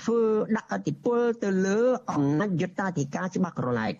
[0.00, 0.20] ធ្វើ
[0.56, 1.78] ដាក់អធិបុលទៅលើ
[2.12, 3.94] អំណាចយុត្តាធិការច្បាប់ក្រឡែក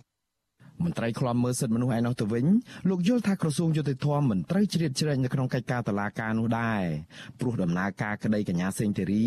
[0.84, 2.46] មន្ត្រីឃ្លាំមើលសិទ្ធិមនុស្សឯនោះទៅវិញ
[2.88, 6.82] លោកយល់ថាក្រសួងយុតិធធម៌មិនត្រូវជ្រៀតជ្រែកនៅក្នុងកិច្ចការតឡាការនោះដែរ
[7.40, 9.26] ព្រោះដំណើរការក្តីកញ្ញាសេងធីរី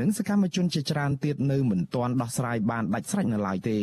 [0.00, 3.78] និងសកម្មជនជាច្រើនទៀតនៅមិនទាន់ដោះស្រាយបានដាច់ស្រេចនៅឡើយទេ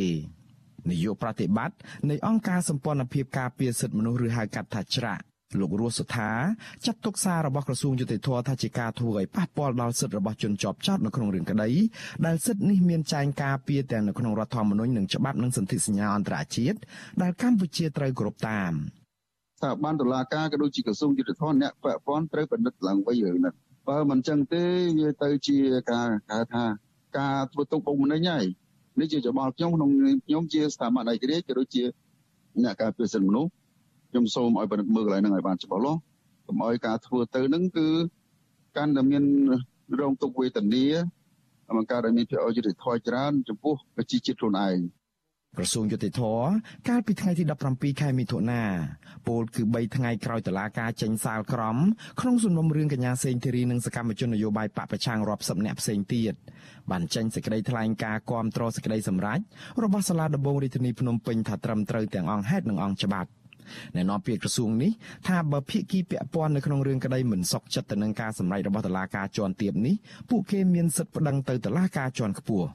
[0.90, 1.76] នាយកប្រតិបត្តិ
[2.10, 5.24] នៃអង្គការសម្ព័ន្ធភាពការពារសិទ្ធិមនុស្សឬហៅកាត់ថាច្រាក់
[5.58, 6.32] លោករស់សុថា
[6.86, 11.70] ចាត់ទុកសាររបស់ក្រសួងយុតិធធថាជាការធ្វើឲ្យប៉ះពាល់ដល់សិទ្ធិរបស់ជនជាប់ចោតនៅក្នុងរឿងក្តី
[12.26, 16.78] ដែលសិទ្ធិនេះមានចែងការពារទាំងនៅក្នុងរដ្ឋធម្មនុញ្ញនិងច្បាប់និងសន្ធិសញ្ញាអន្តរជាតិ
[17.22, 18.72] ដែលកម្ពុជាត្រូវគោរពតាម
[19.60, 23.54] ស្ថាប័នតុលាការក៏ដូចជាក្រសួងយុតិធធអ្នកពាក់ព័ន្ធត្រូវពិនិត្យឡើងវិញរឿងនេះ
[23.88, 24.64] បើមិនចឹងទេ
[25.00, 25.58] វាទៅជា
[25.92, 26.64] ការហៅថា
[27.18, 28.46] ការធ្វើទុកបុកម្នេញហើយ
[29.00, 29.90] នេះជាច្បល់ខ្ញុំក្នុង
[30.26, 31.84] ខ្ញុំជាស្ថាប័នឯករាជ្យក៏ដូចជា
[32.64, 33.50] អ្នកការពារសិទ្ធិមនុស្ស
[34.10, 36.00] ខ្ញុំសូមឲ្យពិនិត្យមើលកន្លែងហ្នឹងឲ្យបានច្បាស់លាស់
[36.48, 37.88] កុំឲ្យការធ្វើទៅហ្នឹងគឺ
[38.78, 39.24] កាន់តែមាន
[40.00, 40.86] រងទុក្ខវេទនា
[41.78, 44.78] បង្កើតឲ្យមានភាពអយុត្តិធម៌ច្រើនចំពោះប្រជាជាតិខ្លួនឯង
[45.58, 46.22] ក្រសួងយុតិធធ
[46.90, 48.62] កាលពីថ្ងៃទី17ខែមិថុនា
[49.28, 51.78] ពលគឺ3ថ្ងៃក្រោយតឡាការចេញសាលក្រម
[52.22, 56.34] ក្នុងសំណុំរឿងកញ្ញាសេងធីរីនិងសកម្មជននយោបាយបពប្រឆាំងរាប់សិបនាក់ផ្សេងទៀត
[56.92, 59.40] បានចេញសេចក្តីថ្លែងការណ៍គាំទ្រសេចក្តីសម្រេច
[59.84, 63.30] របស់សាលាដំបងរាជធានីភ្នំពេញថាត្រឹមត្រូវទាំងអង្គហេតុនិងអង្គច្បាប់
[63.96, 64.92] ណែនាំពាក្យក្រសួងនេះ
[65.28, 69.96] ថាបើភាគីពាក់ព័ន្ធនៅក្នុងរឿងក្តីមិនសុខចិត្តទៅនឹងការសម្រេចរបស់តុលាការជាន់ទាបនេះ
[70.30, 72.68] ពួកគេមានសិទ្ធិប្តឹងទៅតុលាការជាន់ខ្ពស់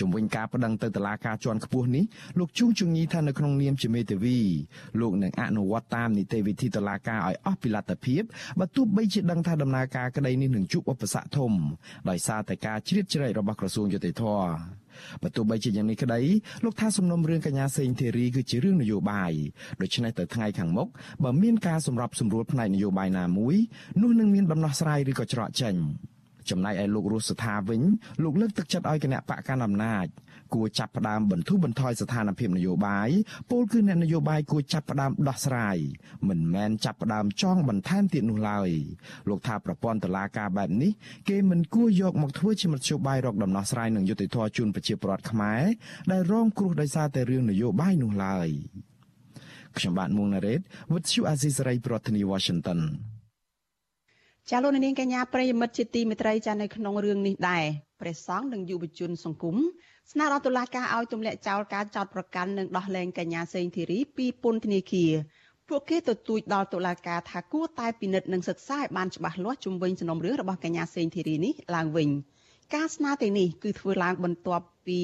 [0.00, 2.04] ជំវិញការប្តឹងទៅតុលាការជាន់ខ្ពស់នេះ
[2.38, 4.38] លោកជួងជងីថានៅក្នុងនាមជាមេធាវី
[5.00, 8.22] លោកនឹងអនុវត្តតាមនីតិវិធីតុលាការឲ្យអស់ពីលទ្ធភាព
[8.58, 11.52] បើទោះបីជាដឹងថាដំណើរការក្តីនេះនឹងជួបឧបសគ្គធំ
[12.10, 14.24] ដោយសារតែការជ្រៀតជ្រែករបស់ក្រសួងយុតិធធ
[15.22, 16.20] បើទោះបីជាយ៉ាងនេះក្តី
[16.64, 19.32] លោកថាសំណុំរឿងកញ្ញាសេងធីរីគឺជារឿងនយោបាយ
[19.82, 20.88] ដូច្នេះទៅថ្ងៃខាងមុខ
[21.24, 23.56] បើមានការសម្របសម្រួលផ្នែកនយោបាយណាមួយ
[24.02, 25.76] នោះនឹងមានដំណោះស្រាយឬក៏ច្រកចេញ
[26.50, 27.82] ចំណែកឯលោករស់សថាវិញ
[28.22, 30.06] លោកលើកទឹកចិត្តឲ្យគណៈបកកណ្ដាលអំណាច
[30.54, 33.08] គួរចាប់ផ្ដើមបន្ធូរបន្ថយស្ថានភាពនយោបាយ
[33.50, 35.76] ពលគឺអ្នកនយោបាយគួរចាប់ផ្ដើមដោះស្រាយ
[36.28, 38.70] មិនមែនចាប់ផ្ដើមចងបន្ថែមទៀតនោះឡើយ
[39.28, 40.92] លោកថាប្រព័ន្ធតុលាការបែបនេះ
[41.28, 45.62] គេមិនគួរយកមកធ្វើជាមធ្យោបាយរកដំណោះស្រាយនឹងយុត្តិធម៌ជូនប្រជាពលរដ្ឋខ្មែរ
[46.12, 48.48] ដែលរងគ្រោះដោយសារតែរឿងនយោបាយនោះឡើយ
[49.76, 50.60] ខ្ញុំបាទមុងណារ៉េត
[50.92, 52.80] With you Azizi ប្រធានាទី Washington
[54.50, 57.64] ចាលោកនាងកញ្ញាប្រិយមិត្តជាទីមេត្រីចានៅក្នុងរឿងនេះដែរ
[58.00, 59.56] ព្រះសង្ឃនិងយុវជនសង្គម
[60.12, 65.12] ស្នើដល់តុលាការឲ្យទម្លាក់ចោលការចោទប្រកាន់និងដោះលែងកញ្ញាសេងធីរីពីពន្ធនាគារ
[65.68, 72.08] ពួកគេទទូចដល់តុលាការថាគួរតែពិនិត្យនិងសិក្សាឲ្យបានច្បាស់លាស់ជុំវិញសំណុំរឿងរបស់កញ្ញាសេងធីរីនេះឡើងវិញ
[72.74, 75.00] ការស្នើទាំងនេះគឺធ្វើឡើងបន្ទាប់ពី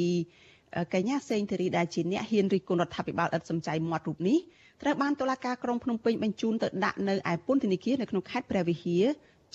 [0.95, 4.39] កញ្ញាសេងធីរីដែលជាអ្នកហ៊ានរិះគន់រដ្ឋាភិបាលឥតសំចៃមាត់រូបនេះ
[4.83, 9.05] ត្រូវបានតុលាការក្រុងភ្នំពេញបញ្ជូនទៅដាក់នៅឯពន្ធនាគារនៅក្នុងខេត្តព្រះវិហារ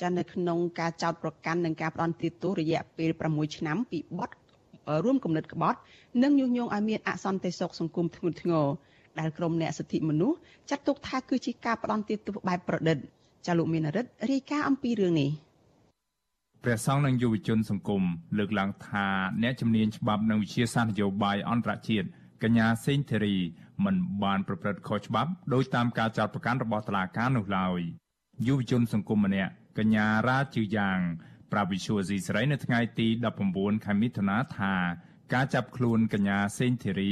[0.02, 4.30] ចានៅក្នុងការចោទប្រកាន់និងការផ្ដន់ទោសរយៈពេល6ឆ្នាំពីបទ
[5.06, 5.80] រួមគំនិតក្បត់
[6.24, 8.66] និងញុះញង់ឲ្យមានអសន្តិសុខសង្គមធ្ងន់ធ្ងរ
[9.20, 10.38] ដែលក្រមអ្នកសិទ្ធិមនុស្ស
[10.70, 12.98] ចាត់ទុកថាគឺជាការផ្ដន់ទោសបែបប្រឌិត
[13.46, 15.30] ចាលោកមានរិទ្ធរាយការណ៍អំពីរឿងនេះ
[16.64, 18.02] ព្រះសង្ឃនិងយុវជនសង្គម
[18.38, 19.06] លើកឡើងថា
[19.44, 22.08] អ្នកជំនាញច្បាប់និងវិជាសាស្ត្រនយោបាយអន្តរជាតិ
[22.44, 23.36] កញ្ញាសេងធីរី
[23.86, 27.80] មិនបានប្រព្រឹត្តខុសច្បាប់ដោយតាមការចោទប្រកាន់របស់តុលាការនោះឡើយ
[28.48, 31.00] យុវជនសង្គមម្នាក់កញ្ញារ៉ាជឺយ៉ាង
[31.52, 33.08] ប្រាប់វិសុយស៊ីស្រីនៅថ្ងៃទី
[33.46, 34.74] 19ខែមិថុនាថា
[35.34, 37.12] ការចាប់ខ្លួនកញ្ញាសេងធីរី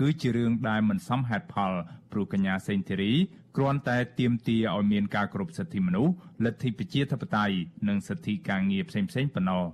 [0.00, 1.72] គឺជារឿងដែលមិនសមហេតុផល
[2.12, 3.12] ព្រោះកញ្ញាសេងធីរី
[3.56, 6.12] គ្រាន់តែទាមទារឲ្យមានការគោរពសិទ្ធិមនុស្ស
[6.44, 7.56] លទ្ធិប្រជាធិបតេយ្យ
[7.88, 9.64] និងសិទ្ធិការងារផ្សេងៗប៉ុណ្ណោះ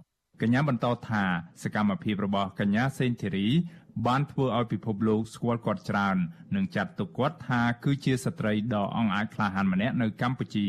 [0.43, 1.23] កញ្ញាបន្តថា
[1.63, 3.47] សកម្មភាពរបស់កញ្ញាសេងធីរី
[4.07, 6.17] បានធ្វើឲ្យពិភពលោកស្គាល់គាត់ច្រើន
[6.57, 10.69] និងចាត់ទុកគាត់ថាគឺជាស្ត្រីដ៏អង់អាចក្លាហានម្នាក់នៅកម្ពុជា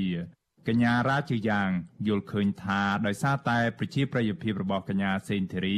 [0.67, 1.69] កញ្ញារាជាយ៉ាង
[2.07, 5.77] យល់ឃើញថាដោយសារតែប្រជាប្រិយភាពរបស់កញ្ញាសេនធីរី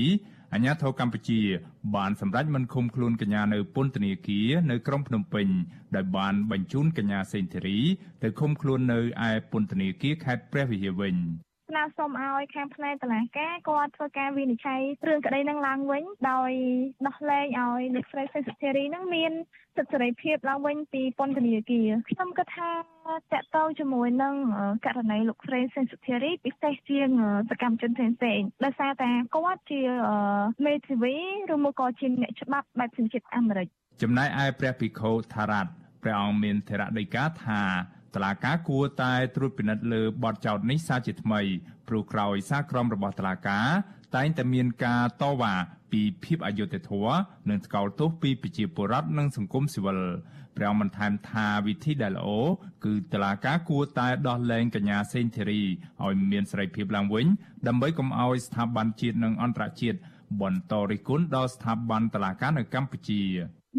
[0.54, 1.42] អាញាធរកម្ពុជា
[1.96, 5.48] បានសម្រេចមិនឃុំខ្លួនកញ្ញានៅពន្ធនាគារនៅក្រុងភ្នំពេញ
[5.96, 7.80] ដោយបានបញ្ជូនកញ្ញាសេនធីរី
[8.24, 11.16] ទៅឃុំខ្លួននៅឯពន្ធនាគារខេត្តព្រះវិហារវិញ
[11.68, 16.52] ស្នើសុំឲ្យខាងផ្នែកតុលាការគាត់ធ្វើការវិនិច្ឆ័យរឿងក្តីនឹងឡើងវិញដោយ
[17.08, 19.32] ដោះលែងឲ្យលោកស្រីសេសុធារីនឹងមាន
[19.78, 22.72] សិទ្ធិសេរីភាពឡើងវិញពីពន្ធនាគារខ្ញុំគិតថា
[23.34, 24.36] តកតងជាមួយនឹង
[24.86, 27.10] ករណីលោកស្រីសេនសុធារីពិសេសជាង
[27.50, 29.82] សកម្មជនផ្សេងៗដោយសារតែគាត់ជា
[30.66, 31.16] មេធាវី
[31.54, 33.68] ឬមកក៏ជាអ្នកច្បាប់បែបសញ្ជាតិអាមេរិក
[34.02, 35.72] ចំណែកឯព្រះភិក្ខុថារ៉ាត់
[36.04, 37.62] ព្រះអង្គមានធរៈដីកាថា
[38.18, 41.42] តឡាការគួរតែត្រួតពិនិត្យលើបទចោទនេះសាជាថ្មី
[41.88, 43.68] ព្រោះក្រោយសារក្រមរបស់តឡាការ
[44.16, 45.54] តែងតែមានការតវ៉ា
[45.92, 47.18] ពីភាពអយុត្តិធម៌
[47.50, 50.00] និងថ្កោលទោសពីប្រជាពលរដ្ឋនិងសង្គមស៊ីវិល
[50.56, 52.30] ព្រះអង្គបន្ថែមថាវិធីដែលល្អ
[52.86, 55.62] គឺតឡាការគួរតែដោះលែងកញ្ញាសេងធីរី
[56.04, 57.28] ឲ្យមានសេរីភាពឡើងវិញ
[57.68, 59.98] ដើម្បីកុំឲ្យស្ថាប័នជាតិនិងអន្តរជាតិ
[60.42, 63.22] បន្តរិះគន់ដល់ស្ថាប័នតឡាការនៅកម្ពុជា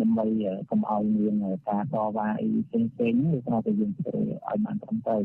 [0.02, 0.26] ដើម្បី
[0.70, 1.34] កុំឲ្យមាន
[1.68, 5.22] ការតវ៉ាអីផ្សេងៗគឺត្រូវតែយើងធ្វើឲ្យបានត្រឹមត្រូវ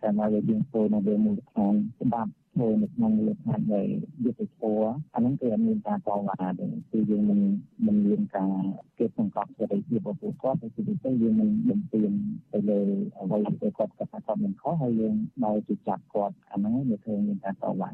[0.00, 3.82] តែមកយើងធ្វើនៅលើមូលដ្ឋានច្បាប់ធ្វើនៅក្នុងមូលដ្ឋាននៃ
[4.24, 7.40] យុទ្ធធម៌អាហ្នឹងគឺអត់មានការតវ៉ាទេគឺយើងមិន
[7.86, 8.52] មិនមានការ
[8.98, 12.10] គេសង្កត់សេរីភាពរបស់ពួកគាត់តែគឺទៅយើងមិនបំពេញ
[12.52, 12.80] ទៅលើ
[13.20, 15.14] អ្វីដែលគាត់គាត់ថាគាត់មិនខុសហើយយើង
[15.44, 17.90] ដល់ទៅចាប់គាត់អាហ្នឹងវាធ្វើមានការតវ៉ា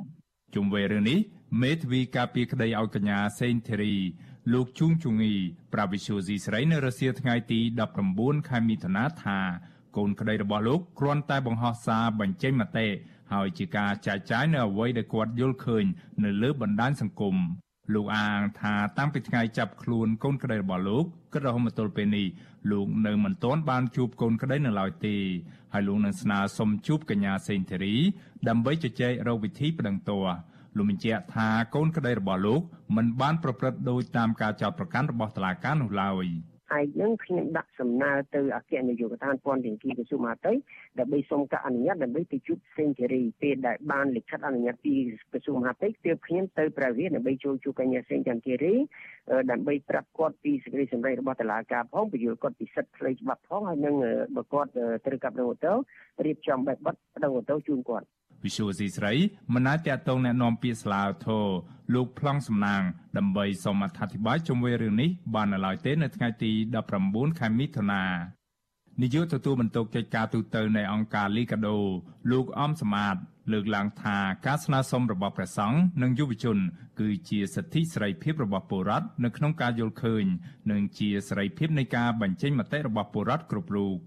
[0.55, 1.19] ជុំវិញរឿងនេះ
[1.63, 3.95] មេធាវីការពារក្តីឲ្យកញ្ញាសេងធីរី
[4.51, 5.33] លោកជួងជងី
[5.73, 7.61] ប្រាវិសុយស៊ីស្រីនៅរសៀលថ្ងៃទី
[8.05, 9.39] 19ខែមិថុនាថា
[9.97, 12.89] កូនក្តីរបស់លោកគ្រាន់តែបង្ហោះសារបញ្ចេញមតិ
[13.33, 15.85] ហើយជាការចែកចាយនៅអ្វីដែលគាត់យល់ឃើញ
[16.25, 17.37] នៅលើបណ្ដាញសង្គម
[17.95, 22.27] លោកអាងថាតាំងពីថ្ងៃចាប់ខ្លួនកូនក្តីរបស់លោកគិតរហូតមកទល់ពេលនេះ
[22.71, 25.17] លោកនៅមិនទាន់បានជួបកូនក្តីនៅឡើយទេ
[25.73, 27.95] ហើយលោកនឹងស្នើសុំជួបកញ្ញាសេងធីរី
[28.49, 30.25] ដើម្បីជជែករកវិធីប្តឹងទោស
[30.77, 32.61] លោកបញ្ជាក់ថាកូនក្តីរបស់លោក
[32.97, 36.27] មិនបានប្រព្រឹត្តដោយតាមការចោទប្រកាន់របស់តុលាការនោះឡើយ។
[36.79, 40.53] ឯកនឹងខ្ញុំដាក់សំណើទៅអគ្គនាយកដ្ឋានពន្ធនាគារក្រសួងមហាផ្ទៃ
[40.99, 44.95] ដើម្បីសុំការអនុញ្ញាតដើម្បីទៅជួបសេងធីរីពេលដែលបានលិខិតអនុញ្ញាតពី
[45.33, 48.75] ក្រសួងមហាផ្ទៃទើបខ្ញុំទៅព្រះវិហារដើម្បីចូលជួបកញ្ញាសេងចន្ទធីរី
[49.51, 53.95] ដើម្បីប្រាប់គាត់ពីសេចក្តីសម្រេចរបស់តុលាការផងពន្យល់គាត់ពីសិទ្ធិផ្លូវច្បាប់ផងហើយនឹង
[54.37, 54.71] បើគាត់
[55.07, 55.73] ត្រូវកាប់នៅអូតូ
[56.27, 58.07] រៀបចំបែបបិទប្តឹងអូតូជូនគាត់
[58.44, 59.14] វិសុវស៊ីស្រី
[59.54, 61.46] មិនអាចតតងแนะនាំពាក្យស្លាវធរ
[61.94, 62.82] លោកប្លង់សំណាង
[63.18, 66.52] ដើម្បីសូមអធិប្បាយជុំវិញរឿងនេះបាននៅឡើយទេនៅថ្ងៃទី
[66.96, 68.04] 19ខែមិថុនា
[69.02, 71.78] នាយកទទួលបន្ទុកកិច្ចការទូតនៃអង្គការលីកាដូ
[72.32, 73.16] លោកអំសមាត
[73.52, 76.58] លើកឡើងថាការស្នើសុំរបស់ព្រះសង្ឃនិងយុវជន
[77.00, 80.26] គឺជាសិទ្ធិសេរីភាពរបស់ពលរដ្ឋនៅក្នុងការយល់ឃើញ
[80.72, 83.98] និងជាសេរីភាពនៃការបញ្ចេញមតិរបស់ពលរដ្ឋគ្រប់រូប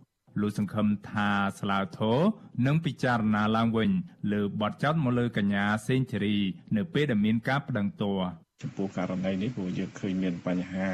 [0.42, 2.20] លោកសង្ឃឹមថាស្លាវធរ
[2.66, 3.90] នឹងពិចារណាឡើងវិញ
[4.32, 6.38] លើបទចោទមកលើកញ្ញាសេងធីរី
[6.76, 8.18] នៅពេលដែលមានការប្តឹងទោស
[8.64, 10.90] ចំពោះករណីនេះព្រោះយើងឃើញមានបញ្ហា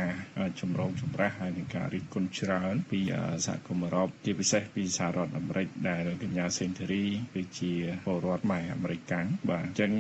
[0.62, 3.00] ចម្រូងចម្រាសហើយនឹងការរិះគន់ច្រើន ពី
[3.46, 7.74] សហគមន៍អឺរ៉ុបជាពិសេសពីសហរដ្ឋអាមេរិកដែលកញ្ញាសេនធូរីគឺជា
[8.06, 9.92] ពលរដ្ឋម៉ែអាមេរិកកាំងបាទអញ្ចឹង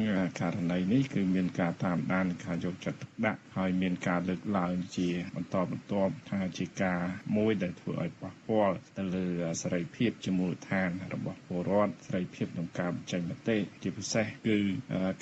[0.42, 7.02] ករណីនេះគឺមានការតាមដានការយកចិត្តទុកដាក់ហើយមានការលើកឡើងជាបន្តបន្ទាប់ថាជាការ
[7.38, 9.26] មួយដែលធ្វើឲ្យប៉ះពាល់ទៅលើ
[9.62, 14.58] សេរីភាពជាមូលដ្ឋានរបស់ពលរដ្ឋសេរីភាពក្នុងការបញ្ចេញមតិជាពិសេសគឺ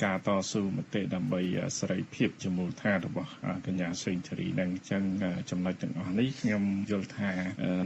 [0.04, 1.41] ការតស៊ូមតិដើម្បី
[1.80, 3.32] សេរីភាពជាមូលដ្ឋានរបស់
[3.65, 5.04] កញ្ញាសេងធារីនឹងអញ្ចឹង
[5.50, 7.32] ចំណុចទាំងអស់នេះខ្ញុំយល់ថា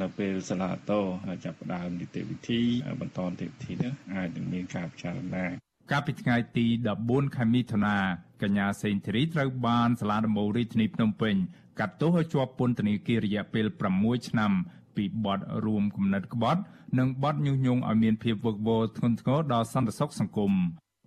[0.04, 1.02] នៅពេលសាលាតោ
[1.46, 2.62] ចាប់ផ្ដើមនីតិវិធី
[3.02, 5.46] បន្តនីតិវិធីនេះអាចនឹងមានការពិចារណា
[5.92, 6.66] កាលពីថ្ងៃទី
[7.02, 7.98] 14ខែមិថុនា
[8.42, 11.36] កញ្ញាសេងធារីត្រូវបានសាលាដំបូងរាជធានីភ្នំពេញ
[11.80, 13.66] កាត់ទោសឲ្យជាប់ពន្ធនាគាររយៈពេល
[13.98, 14.52] 6ឆ្នាំ
[14.96, 16.62] ពីបទរួមគំនិតក្បត់
[16.98, 20.54] និងបទញុះញង់ឲ្យមានភាពវឹកវរធ្ងន់ធ្ងរដល់សន្តិសុខសង្គម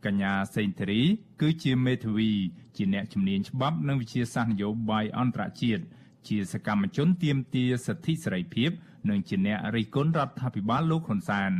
[0.07, 1.03] កញ្ញាសេងធារី
[1.41, 2.31] គឺជាមេធាវី
[2.77, 5.83] ជាអ្នកជំនាញច្បាប់និងវិជាសាស្ត្រនយោបាយអន្តរជាតិ
[6.29, 8.71] ជាសកម្មជនទាមទារសិទ្ធិសេរីភាព
[9.09, 11.53] និងជាអ្នករិះគន់រដ្ឋាភិបាលលោកហ៊ុនសែន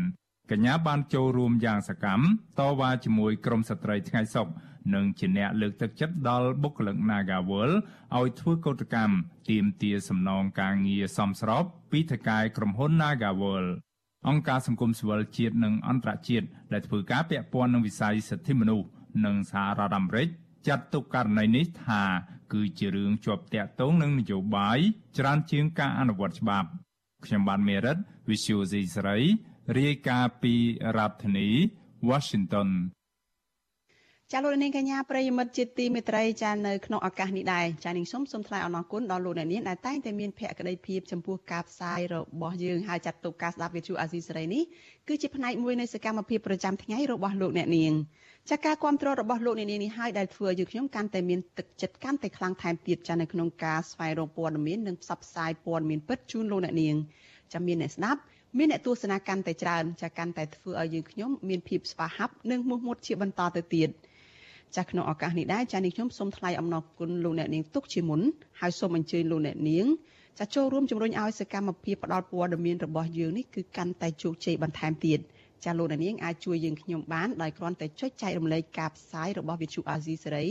[0.51, 2.25] កញ្ញាបានចូលរួមយ៉ាងសកម្ម
[2.59, 4.49] តវ៉ាជាមួយក្រមស្ត្រីថ្ងៃសុខ
[4.95, 7.71] និងជាអ្នកលើកទឹកចិត្តដល់បុគ្គលិក Nagawal
[8.17, 9.15] ឲ្យធ្វើកោតកម្ម
[9.51, 13.67] ទាមទារសំណងការងារសមស្របពីថៅកែក្រុមហ៊ុន Nagawal
[14.29, 18.87] អង្គការសង្គមស៊ីវិលជាតិនិងអន្តរជាតិដែលធ្វើការពាក់ព័ន្ធនឹងវិស័យសិទ្ធិមនុស្ស
[19.25, 20.29] និងសហរដ្ឋអាមេរិក
[20.69, 22.03] ចាត់ទុកករណីនេះថា
[22.53, 24.79] គឺជារឿងជាប់តាក់ទងនឹងនយោបាយ
[25.19, 26.69] ច្រើនជាងការអនុវត្តច្បាប់
[27.25, 27.97] ខ្ញុំបានមេរិត
[28.29, 29.19] Visual C ស្រី
[29.79, 30.55] រាយការណ៍ពី
[30.97, 31.49] រដ្ឋធានី
[32.09, 32.69] Washington
[34.33, 44.63] ចាលោកនាងកញ្ញាប្រិយមិត្តជាទីមេត្រីចានៅក្នុងឱកាសនេះដែរចានាងសូមសូមថ្លែងអំណរគុណដល់លោកអ្នកនាងដែលតែងតែមានភក្ដីភាពចំពោះការផ្សាយរបស់យើងហើយចាត់ទុកការស្ដាប់វិទ្យុអាស៊ីសេរីនេះ
[45.09, 47.93] គឺជាផ្នែកមួយនៃសកម្មភាពប្រចាំថ្ងៃរបស់លោកអ្នកនាង
[48.51, 56.95] ចាការគ្រប់គ្រងរបស់លោកអ្នកនាងនេះហើយដែលធ្វើឲ្យយើងខ្ញុំកាន់តែមានទឹកចិត្តកាន់តែខ្លាំងថែមទៀតចានៅក្នុងការស្វែងរកព័ត៌មាននិងផ្សព្វផ្សាយព័ត៌មានពិតជូនលោកអ្នកនាង
[57.53, 58.21] ចាមានអ្នកស្ដាប់
[58.59, 63.91] មានអ្នកទស្សនាកាន់តែច្រើនចាកាន់តែធ្វើឲ្យយើងខ្ញុំមានភាពស្វាហាប់និងមោះមុតជាបន្តទៅទៀត។
[64.75, 68.21] ចាស់ក្នុងឱកាសនេះដែរចាស់នេះខ្ញុំសូមថ្លែងអំណរគុណលោកអ្នកនាងទុកជាមុន
[68.61, 69.87] ហើយសូមអញ្ជើញលោកអ្នកនាង
[70.39, 75.21] ចាស់ចូលរួមជំរុញឲ្យសកម្មភាពផ្តល់ព័ត៌មានរបស់យើងនេះគឺកាន់តែជោគជ័យបន្ថែមទៀត
[75.65, 80.47] ចាលោកអ្នកនាងអាចជួយយើងខ្ញុំបានដោយគ្រាន់តែចុចចែករំលែកការផ្សាយរបស់វិទ្យុអាស៊ីសេរី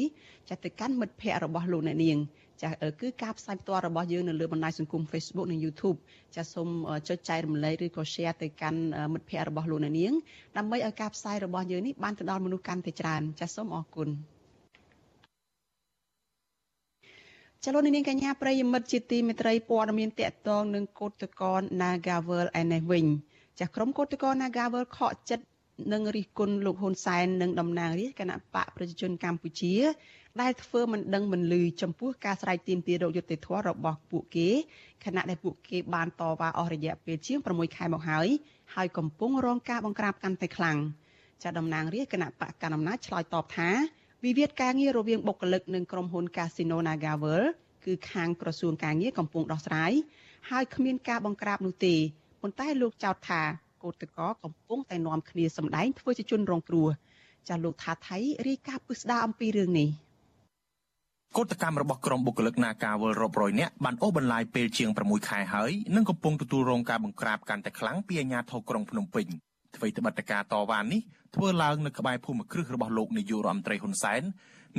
[0.49, 2.17] ចាទៅកាន់មិត្តភ័ក្តិរបស់លោកអ្នកនាង
[2.61, 2.69] ចា
[3.01, 5.97] គឺការផ្សាយផ្ទាល់របស់យើងនៅលើបណ្ដាញសង្គម Facebook និង YouTube
[6.35, 6.69] ចាសូម
[7.07, 8.81] ចុចចែករំលែកឬក៏ Share ទៅកាន់
[9.13, 10.13] មិត្តភ័ក្តិរបស់លោកអ្នកនាង
[10.57, 14.09] ដើម្បីឲ្យការផ្សាយរបស់យើងនេះបានទៅដល់មនុស្សកាន់តែច្រើនចាសូមអរគុណ
[17.63, 23.05] ចលនានាងកញ្ញាប្រិយមិត្តជាទីមេត្រីព័ត៌មានតកតងនឹងកោតកល Nagavel ឯនេះវិញ
[23.59, 25.45] ចាក្រុមកោតកល Nagavel ខកចិត្ត
[25.93, 29.73] នឹងរិះគន់លោកហ៊ុនសែននិងតំណាងរាជគណៈបកប្រជាជនកម្ពុជា
[30.41, 34.49] ដែលធ្វើមិនដឹងមិនលឺចំពោះការស្រែកទាមទាររកយុត្តិធម៌របស់ពួកគេ
[35.05, 38.27] ខណៈដែលពួកគេបានតវ៉ាអស់រយៈពេលជាង6ខែមកហើយ
[38.75, 40.77] ហើយកំពុងរងការបង្ក្រាបកាន់តែខ្លាំង
[41.43, 43.69] ចាតំណាងរាជគណៈបកកណ្ដាលអំណាចឆ្លើយតបថា
[44.25, 47.47] វិវាទការងាររវាងបុគ្គលិកនិងក្រុមហ៊ុន Casino NagaWorld
[47.85, 49.91] គឺខាងក្រសួងការងារកំពុងដោះស្រាយ
[50.49, 51.95] ហើយគ្មានការបង្ក្រាបនោះទេ
[52.41, 53.41] ប៉ុន្តែលោកចោទថា
[53.83, 56.87] កោតក្រកំពុងតែនាំគ្នាសម្ដែងធ្វើជាជនរងគ្រោះ
[57.49, 58.17] ចាលោកថាថៃ
[58.47, 59.89] រាយការណ៍ពិស្ដារអំពីរឿងនេះ
[61.37, 69.25] កោតកម្មរបស់ក្រុមបុគ្គលិកនាការវលរាប់រយនាក់បានអូសបន្លាយពេលជាង6ខែហើយនិងកំពុងទទួលរងការបង្ក្រាបកាន់តែខ្លាំងពីអាជ្ញាធរក្រុងភ្នំពេញ
[69.75, 71.01] អ្វីត្បិតតែការតវ៉ានេះ
[71.35, 74.21] ធ្វើឡើងនៅក្បែរភូមិគ្រឹះរបស់លោកនាយករដ្ឋមន្ត្រីហ៊ុនសែន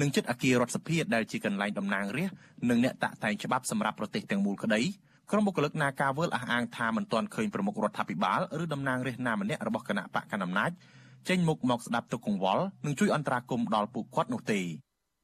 [0.00, 2.38] និងចិត្តអគាររដ្ឋសភាដែលជាកន្លែងតំណាងរាស្ត្រ
[2.70, 4.80] និងអ្នកតាក់តែងច្បាប់សម្រាប់ប្រទេសទាំងមូលក្តី
[5.30, 10.70] ក្រុមបុគ្គលិកនាការវើលអះអាងថាមិនទាន់ឃើញប្រមុខរដ្ឋាភិបាលឬតំណាងរាស្ត្រណាម្នាក់របស់គណៈបកកណ្ដាលអំណាច
[11.28, 14.60] ចេញមុខមកស្ដាប់ទុកកង្វល់និងជួយអន្តរាគមន៍ដល់ពួកគាត់នោះទេ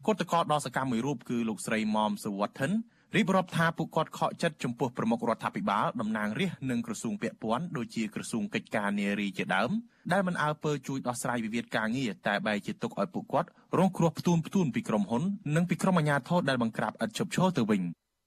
[0.06, 2.72] គឧតកោដ៏សកម្មមួយរូបគឺលោកស្រីមុំសុវត្ថិន
[3.16, 9.70] រៀបរាប់ថាពួកគាត់ខកចិត្តចំពោះប្រមុខរដ្ឋាភិបាលតំណាងរាស្ត្រនិងក្រសួងពាក់ព័ន្ធដូចជាក្រសួងកិច្ចការនារីជាដើម
[10.12, 15.22] ដែលមិនអើពើជួយដោះស្រាយវិវាទការងារតែបែរជាទុកឲ្យពួកគាត់រងគ្រោះផ្ទួនផ្ទួនពីក្រុមហ៊ុន
[15.56, 17.82] និងពីក្រុមអាជ្ញាធរដែលបង្ក្រាបឥតឈប់ឈរទៅវិញ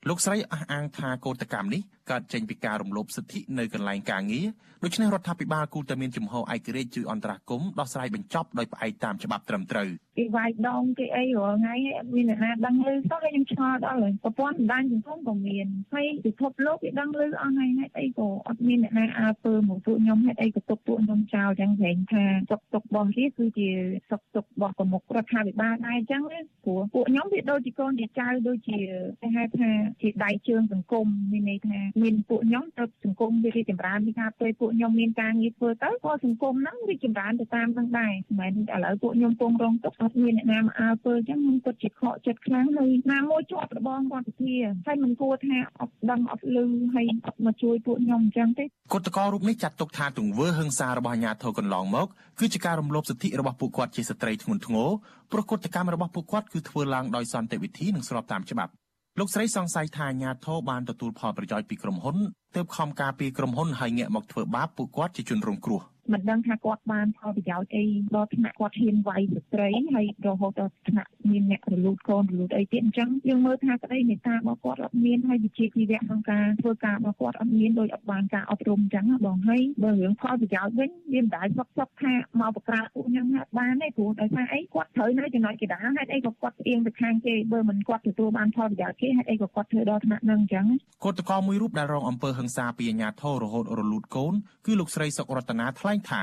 [0.09, 4.47] លោកស្រីអះអាងថាកោតកម្មនេះ កើតចេញពីការរំលោភសិទ្ធិនៅកន្លែងការងារ
[4.83, 23.69] ដូច្នេះរដ្ឋាភិបាលគូតែមានជំហរឯករាជ្យជួយអន្តរាគមន៍ដោះស្រាយបញ្ចប់ដោយផ្អែកតាមច្បាប់ត្រឹមត្រូវគេវាយដងគេអីរាល់ថ្ងៃអត់មានអ្នកណាដឹងឮសោះហើយខ្ញុំឆ្ងល់ដល់ហើយប្រព័ន្ធបណ្ដាញសង្គមក៏មានហើយពិភពលោកគេដឹងឮអស់ថ្ងៃហេតុអីក៏អត់មានអ្នកណាអើពើមកពួកខ្ញុំហេតុអីក៏ទុកពួកខ្ញុំចោលចឹងព្រេងថាសុកទុករបស់គេគឺជា
[24.09, 28.79] សុកទុករបស់ប្រមុខរដ្ឋាភិបាលដែរអញ្ចឹងព្រោះពួកខ្ញុំវាដូចជាកូនជាចៅដូចជា
[29.21, 29.69] គេហៅថា
[30.01, 52.07] ជាដៃជើងសង្គមមានន័យថាមានពួកខ្ញុំទៅសង្គមវារីចម្រើនពីថាពេលពួកខ្ញុំមានការងារធ្វើទៅក៏សង្គមហ្នឹងរីចម្រើនទៅតាមហ្នឹងដែរមិនមែនឥឡូវពួកខ្ញុំពងរងទុកអត់មានអ្នកណាមកអើពើអញ្ចឹងខ្ញុំគិតជាខកចិត្តខ្លាំងហើយណាមួយជាប់របងរដ្ឋាភិបាលហើយមិនគួរថាអត់ដឹងអត់លឺហើយអត់មកជួយពួកខ្ញុំអញ្ចឹងទេគតកោរូបនេះចាត់ទុកថាទង្វើហិង្សារបស់អាជ្ញាធរកន្លងមក
[52.39, 54.89] គឺជាការរំលោភសិទ្ធិរបស់ពួកគាត់ជាស្ត្រីធ្ងន់ធ្ងរ
[55.31, 58.73] ព្រោះកតកម្មរបស់ពួកគាត់គឺធ្វើឡើងដោយសន្តិវិធីនិងស្របតាមច្បាប់
[59.19, 62.17] លោកស្រីសង្ស័យថាអាញាធរបានទទួលផលប្រយោជន៍ពីក្រុមហ៊ុន
[62.55, 65.81] ទើបខំការពីក្រុមហ៊ុនហើយងាកមកធ្វើបាបពួកគាត់ជាជនរងគ្រោះ។
[66.13, 90.65] មិនដឹងថាគាត់បានផលប្រយោជន៍អីដល់ថ្នាក់គាត់ហ៊ានវាយស្ត្រីហើយរហូតដល់ថ្នាក់មានអ្នករលូតកូនរលូតអីទៀតអញ្ចឹងយើងមើលថាក្តីមេត្តារបស់គាត់អត់មានហើយវិជ្ជាជីវៈក្នុងការធ្វើការរបស់គាត់អត់មានដោយអត់បានការអប់រំអញ្ចឹងបងហើយបើរឿងផលប្រយោជន៍វិញវាមិនដែលសុកសុកថាមកបក្រាបពួកខ្ញុំហាត់បានទេព្រោះដោយសារអីគាត់ត្រូវនៅចំណុចកណ្ដាលហេតុអីក៏គាត់ស្អៀងទៅខាងគេបើមិនគាត់ទទួលបានផលប្រយោជន៍គេហេតុអីក៏គាត់ធ្វើដល់ថ្នាក់នឹងអញ្ចឹង
[91.03, 94.33] គណៈតកមួយរូបដែលរងអំពើហិង្សាពីអាជ្ញាធររហូតរលូតកូន
[94.65, 96.21] គឺលោកស្រីសុករតនាថ្លែងថា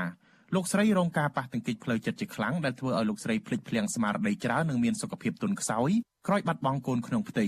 [0.55, 5.89] លោកស្រីរងការប៉ះទង្គិចផ្លូវចិត្តជាខ្លាំងដែលធ្វើឲ្យលោកស្រីភ្លេចភ្លាំងស្មារតីច្រើននិងមានសុខភាពទន់ខ្សោយ
[6.27, 7.47] ក្រោយបាត់បង់កូនក្នុងផ្ទៃ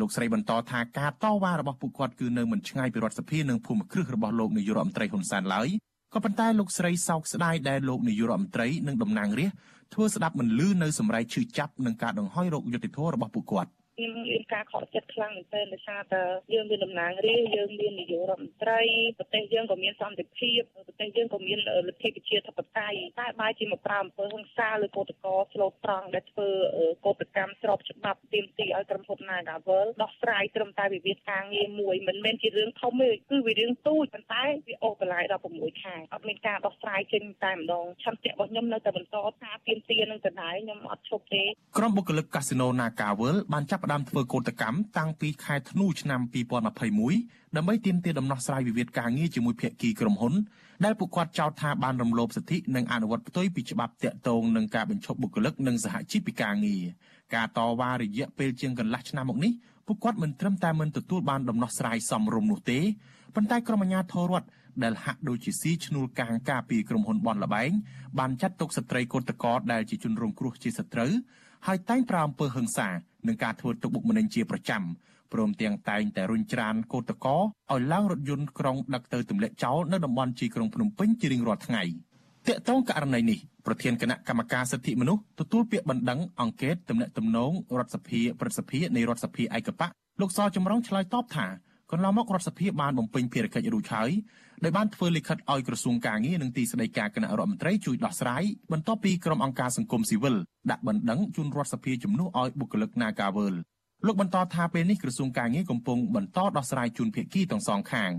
[0.00, 5.68] លោកស្រីបន្តថាការតវ៉ារបស់ពួកគាត់គឺនៅមិនឆ្ងាយពីរដ្ឋសភានិងភូមិគ្រឹះរបស់លោកនាយករដ្ឋមន្ត្រីហ៊ុនសែនឡើយ
[6.14, 9.58] ក៏ប៉ុន្តែលោកស្រីសោកស្ដាយដែលលោកនាយករដ្ឋមន្ត្រីនិងតំណាងរាស្ត្រ
[9.94, 18.80] ធ្វើស្ដាប់មិនលឺនៅសម្រែកឈឺចាប់នឹងការដង្ហោយរោគយុតិធធរបស់ពួកគាត់ ខ្ញុំមានការខកចិត្តខ្លាំងមែនទែនដោយសារតែយើងមានតំណាងរាស្ត្រយើងមាននាយករដ្ឋមន្ត្រី
[19.18, 26.48] ប្រទេសយើងក៏មានសន្តិភាពប្រទេសយើងក៏មានលទ្ធិប្រជាធិបតេយ្យតែបែរជាមកប្រើអំពើហិង្សាលើកោតក្រស្លូតត្រង់ដែលធ្វើ
[27.06, 41.42] កោតកម្មស្របច្បាប់ទាមទារឲ្យក្រុមហ៊ុន Nagavel ដោះស្រាយត្រឹមតែវិវាទការងារមួយមិនមែនជារឿងធំទេគឺវារឿងទូចប៉ុន្តែវាអូសបន្លាយដល់6ខែអត់មានការដោះស្រាយចេញតែម្ដងឆន្ទៈរបស់ខ្ញុំនៅតែបន្តការទាមទារនឹងដដែលខ្ញុំអត់ឈប់ទេ
[41.78, 46.20] ក្រុមបុគ្គលិកកាស៊ីណូ Nagavel បានចាប់ផ្ដើមធ្វើកោតកម្មតាំងពីខែធ្នូឆ្នាំ
[46.84, 50.34] 2021ដើម្បីទាមទារដំណោះស្រាយវិវាទការងារជាមួយភាគីក្រុមហ៊ុន
[50.84, 56.82] ដែលពួកគាត់ចោទថាបានរំលោភសិទ្ធិនិងអនុវត្តផ្ទុយពីច្បាប់តាក់ទងនឹងការបញ្ឈប់បុគ្គលិកនិងសហជីពពីការងារ
[57.34, 59.52] ការតវ៉ារយៈពេលជាងកន្លះឆ្នាំមកនេះ
[59.86, 62.80] ពួកគាត់មិនត្រឹមតែមិនទទួលបានដំណោះស្រាយសមរម្យនោះទេ
[63.34, 64.48] ប៉ុន្តែក្រុមអាជ្ញាធររដ្ឋ
[64.82, 67.70] ដែលហាក់ដូចជាស៊ីឈ្នួលកាងការពីក្រុមហ៊ុនបនលបែង
[68.18, 71.12] បានចាត់ទុកស្ត្រីកូនតកដែលជាជនរងគ្រោះជាសត្រូវ
[71.66, 72.88] ហើយតែងប្រើអំពើហិង្សា
[73.26, 74.82] និងការធ្វើទុកបុកម្នេញជាប្រចាំ
[75.32, 81.82] ព្រមទាំងតែងតែរុញច្រានកោតកោឲ្យឡើងរថយន្តក្រុងដឹកទៅទម្លាក់ចោលនៅតំបន់ជីក្រុងភ្នំពេញជារៀងរាល់ថ្ងៃ
[82.48, 89.88] តាក់ទងករណីនេះប្រធានគណៈកម្មការសិទ្ធិមនុស្សទទួលពាក្យបណ្ដឹងអង្កេតទំនាក់ទំនងរដ្ឋសភាប្រសិទ្ធិនៃរដ្ឋសភាឯកបៈ
[90.20, 91.46] លោកសចម្រុងឆ្លើយតបថា
[91.90, 94.10] កន្លងមករដ្ឋសភាបានបំពេញភារកិច្ចរួចហើយ
[94.64, 100.36] ដោយបានធ្វើលិខិតឲ្យក្រសួងកាងារនិងទីស្តីការគណៈរដ្ឋមន្ត្រីជួយដោះស្រាយបន្ទាប់ពីក្រុមអង្គការសង្គមស៊ីវិល
[100.70, 103.54] ដាក់បណ្ដឹងជូនរដ្ឋសភាជំនួសឲ្យបុគ្គលិក Nagavel
[104.06, 108.10] លោកបន្តថាពេលនេះក្រសួងកាងារកំពុងបន្តដោះស្រាយជូនភាគីទាំងសងខាង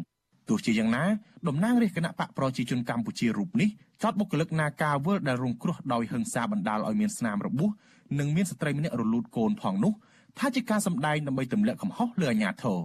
[0.49, 1.05] ទោះជាយ៉ាងណា
[1.47, 3.69] តំណាងរាជគណៈបកប្រជាជនកម្ពុជារូបនេះ
[4.03, 7.69] ចោទបុគ្គលិក Nagavel ដែលរងគ្រោះដោយហិង្សាបណ្ដាលឲ្យមានស្នាមរបួស
[8.19, 9.93] និងមានស្ត្រីម្នាក់រលូតកូនផងនោះ
[10.39, 12.79] ថាជាការសម្ដែងដើម្បីទម្លាក់កំហុសលើអាជ្ញាធរ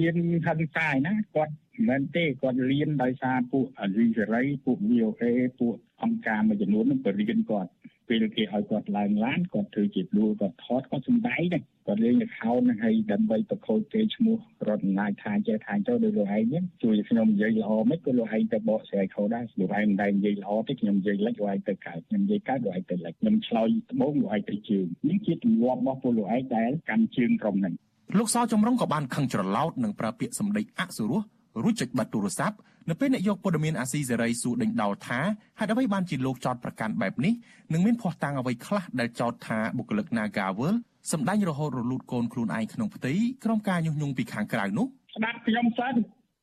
[0.00, 5.24] មានហិង្សាឯណាគាត់ មិនមែនទេគាត់លៀនដោយសារពួកអលីសេរីពួក VOA
[5.60, 7.70] ពួកអង្គការមួយចំនួននឹងបរៀនគាត់
[8.08, 14.36] ពេលគេឲ្យគាត់ឡើងឡានគាត់ធ្វើជាដួលគាត់ថតគាត់សំដែងហ្នឹងគាត់លេងនៅខោនឹងហើយដើម្បីប្រខូចគេឈ្មោះ
[14.68, 27.74] រដ្ឋអំណាចថាចេះថាចូលដោយលោកឯងហ្នឹងជួយខ្ញុំនិយាយល្អមិនក៏លោកឯងទៅបកស្រាយខុសដែរលោកឯងមិនដែរនិយាយល្អទេខ្ញុំនិយាយលិចលោកឯងទៅកើតខ្ញុំនិយាយកើតលោកឯងទៅលិចខ្ញុំឆ្លើយត្បូងលោកឯងទៅជើងនេះជាទម្លាប់របស់ពលលោកឯងដែលកាន់ជើងក្រុមហ្នឹង
[28.18, 31.22] លោកសចម្រុងក៏បានខឹងច្រឡោតនិងប្រើពាក្យសម្ដីអសុរោះ
[31.62, 32.56] រួចចុចបាត់ទូរស័ព្ទ
[32.90, 35.20] នៅពេលអ្នកយកព័ត៌មានអាស៊ីសេរីសួរដេញដោលថា
[35.58, 37.32] ហេតុអ្វីបានជាលោកចោតប្រកាន់បែបនេះ
[37.72, 40.74] និងមានភ័ស្តុតាងអ្វីខ្លះដែលចោទថាបុគ្គលិក Nagawal
[41.12, 43.12] សម្ដែងរហូតរលូតកូនខ្លួនឯងក្នុងផ្ទៃ
[43.44, 44.86] ក្រុមការញុះញង់ពីខាងក្រៅនោះ
[45.16, 45.94] ស្ដាប់ខ្ញុំសិន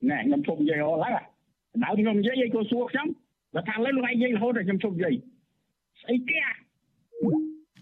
[0.09, 1.13] ណែខ្ញុំជុំនិយាយអស់ហើយ
[1.83, 3.07] ដៅខ្ញុំនិយាយឯងក៏សួរខ្ញុំ
[3.55, 5.13] បើថាលើលោកឯងនិយាយរហូតដល់ខ្ញុំជុំនិយាយ
[6.01, 6.39] ស្អីគេ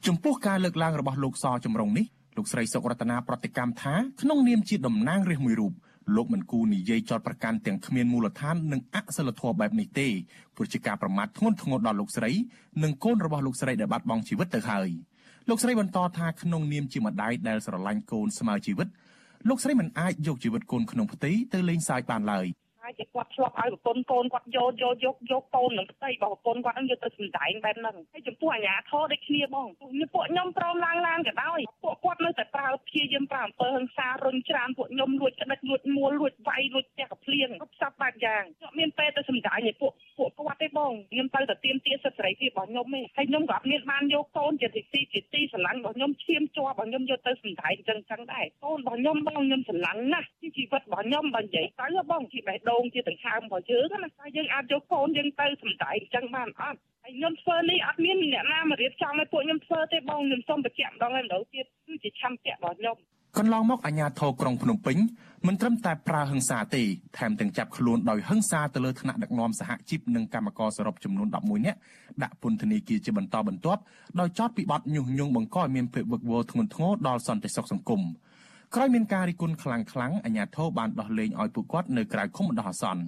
[0.08, 2.06] ចំពោះការលើកឡើងរបស់លោកសចម្រុងនេះ
[2.38, 5.74] លោកស្រីសុករតនាប្រតិកម្មថាក្នុងនាមជាតំណាងរាស្ត្រមួយរូប
[6.16, 10.08] លោកមិនគូនិយាយចោតប្រកាន់ទាំងគ្មានមូលដ្ឋាននិងអសិលធម៌បែបនេះទេ
[10.56, 12.32] ព្រោះជាការប្រមាថធ្ងន់ធ្ងរដល់លោកស្រី
[12.84, 14.90] និងកូនរបស់លោកស្រីដែលបាត់បង់ជីវិតទៅហើយ
[15.50, 18.88] លោកស្រីបន្តថាក្នុងនាមជាម្ដាយដែលស្រឡាញ់កូនស្មើជីវិត
[19.50, 22.46] លោកស្រីមិនអាចយកជីវិតកូនក្នុងផ្ទៃទៅលេងសើចបានឡើយ
[22.90, 44.82] ហើយជាគាត់ឆ្លប់ឲ្យប្រពន្ធកូនគាត់យកយកយកយកកូននឹងផ្ទៃរបស់ប្រពន្ធគាត់នឹងយកទៅសម្ដែងបែបហ្នឹងហើយចំពោះអាញាធរដូចគ្នាបងពួកខ្ញុំព្រមឡើងឡានក៏ដោយពួកគាត់នៅតែប្រើព្យាយាមប្រើអំពើហិង្សារុញច្រានពួកខ្ញុំលួចក្តិចលួចមួលលួចវាយលួចផ្ទះកភ្លៀងគ្រប់សពបែបយ៉ាងខ្ញុំមានពេលទៅសម្ដែងឲ្យពួកពួកគាត់ទេបងខ្ញុំទៅតែទៀមទាសិទ្ធិសេរីភាពរបស់ខ្ញុំទេហើយខ្ញុំក៏អត់មានបានយកកូនជាទី
[45.14, 50.28] ជាទីស្រឡាញ់របស់ខ្ញុំឈាមជាប់របស់ខ្ញុំយកទៅសម្ដែងចឹងចឹងដែរកូនរបស់ខ្ញុំបងខ្ញុំស្រឡាញ់ណាស់
[50.58, 62.98] ជីវិតរបស់ខ្ញុំបើនិយាយទៅបងជាបេះដូងជាដង្ហើមរបស់យើងណាតែយើងអាចយកកូនយើងទៅសម្ដែងអញ្ចឹងបានអត់ហើយខ្ញុំធ្វើនេះអត់មានអ្នកណាមករៀបចំឲ្យពួកខ្ញុំធ្វើទេបងខ្ញុំសូមបញ្ជាក់ម្ដងហើយម្ដងទៀតគឺជាឆន្ទៈរបស់ខ្ញុំ
[63.38, 64.98] កន្លងមកអាជ្ញាធរក្រុងភ្នំពេញ
[65.48, 66.82] មិនត្រឹមតែប្រើហិង្សាទេ
[67.18, 71.80] ថែមទាំងចាប់ខ្លួនដោយហិង្សាទៅលើថ្នាក់ដឹកនាំសហជីពនិងកម្មករសរុបចំនួន11នាក់
[72.24, 73.82] ដាក់ពន្ធនាគារជាបន្តបន្ទាប់
[74.20, 78.02] ដោយចោទពីបទញុះញង់បង្កឲ្យមានភាពវឹកវរធ្ងន់ធ្ងរដល់សន្តិសុខសង្គម
[78.76, 83.04] ក្រោយមានការរិះគន់ខ្លាំងៗអាជ្ញាធរបានដោះលែងឲ្យពួកគាត់នៅក្រៅឃុំបណ្ដោះអាសន្ន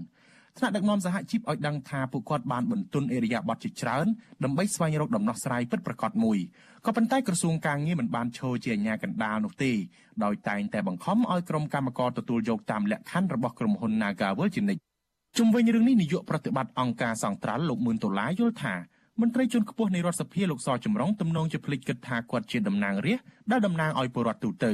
[0.57, 4.05] ថ្នាក់ដឹកនាំសហជីពឲ្យដឹងថាពួកគាត់បានបន្ទន់អេរយាប័តជាច្រើន
[4.43, 6.37] ដើម្បីស្វែងរកដំណោះស្រាយពិតប្រាកដមួយ
[6.85, 9.71] ក៏ប៉ុន្តែក្រសួងការងារមិនបានឈរជាអាជ្ញាកណ្ដាលនោះទេ
[10.23, 14.81] ដោយតែងតែបង្ខំឲ្យក្រុមកម្មការទទួលយកតាមលក្ខខណ្ឌរបស់ក្រុមហ៊ុន Nagawal ជានិច្ច
[15.37, 18.75] ជុំវិញរឿងនេះនាយកប្រតិបត្តិអង្គការសង្ត្រាល់លោកមឿនដុល្លារយល់ថា
[19.21, 24.73] មន្ត្រីជាន់ខ្ពស់នៃរដ្ឋសភាលោកសចម្រុងទំនងជាភ្លេចគិតថាគាត់ជាតំណាងរាស្ត្រដែលតំណាងឲ្យពលរដ្ឋទូទៅ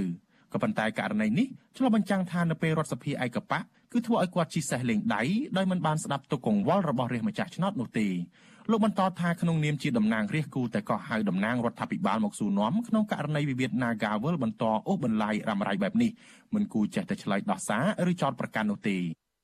[0.57, 1.47] ក៏ប៉ុន្តែករណីនេះ
[1.77, 3.59] ឆ្លុះបញ្ចាំងថានៅពេលរដ្ឋសភាឯកបៈ
[3.93, 5.21] គឺធ្វើឲ្យគាត់ជិះសេះលេងដៃ
[5.57, 8.07] ដោយមិនបានស្ដាប់ទុកកង្វល់របស់រាជម្ចាស់ឆ្នោតនោះទេ
[8.71, 16.11] លោកបន្តថាក្នុងនាមជាតំណាងរាជគូតែក៏ហៅតំណាងរដ្ឋាភិបាលមកសួរនាំក្នុងករណីវិវាទ Nagawal បន្តអូសបន្លាយរ៉ាំរ៉ៃបែបនេះ
[16.53, 18.97] មិនគូចេះតែឆ្លើយដោះសារឬចោទប្រកាន់នោះទេ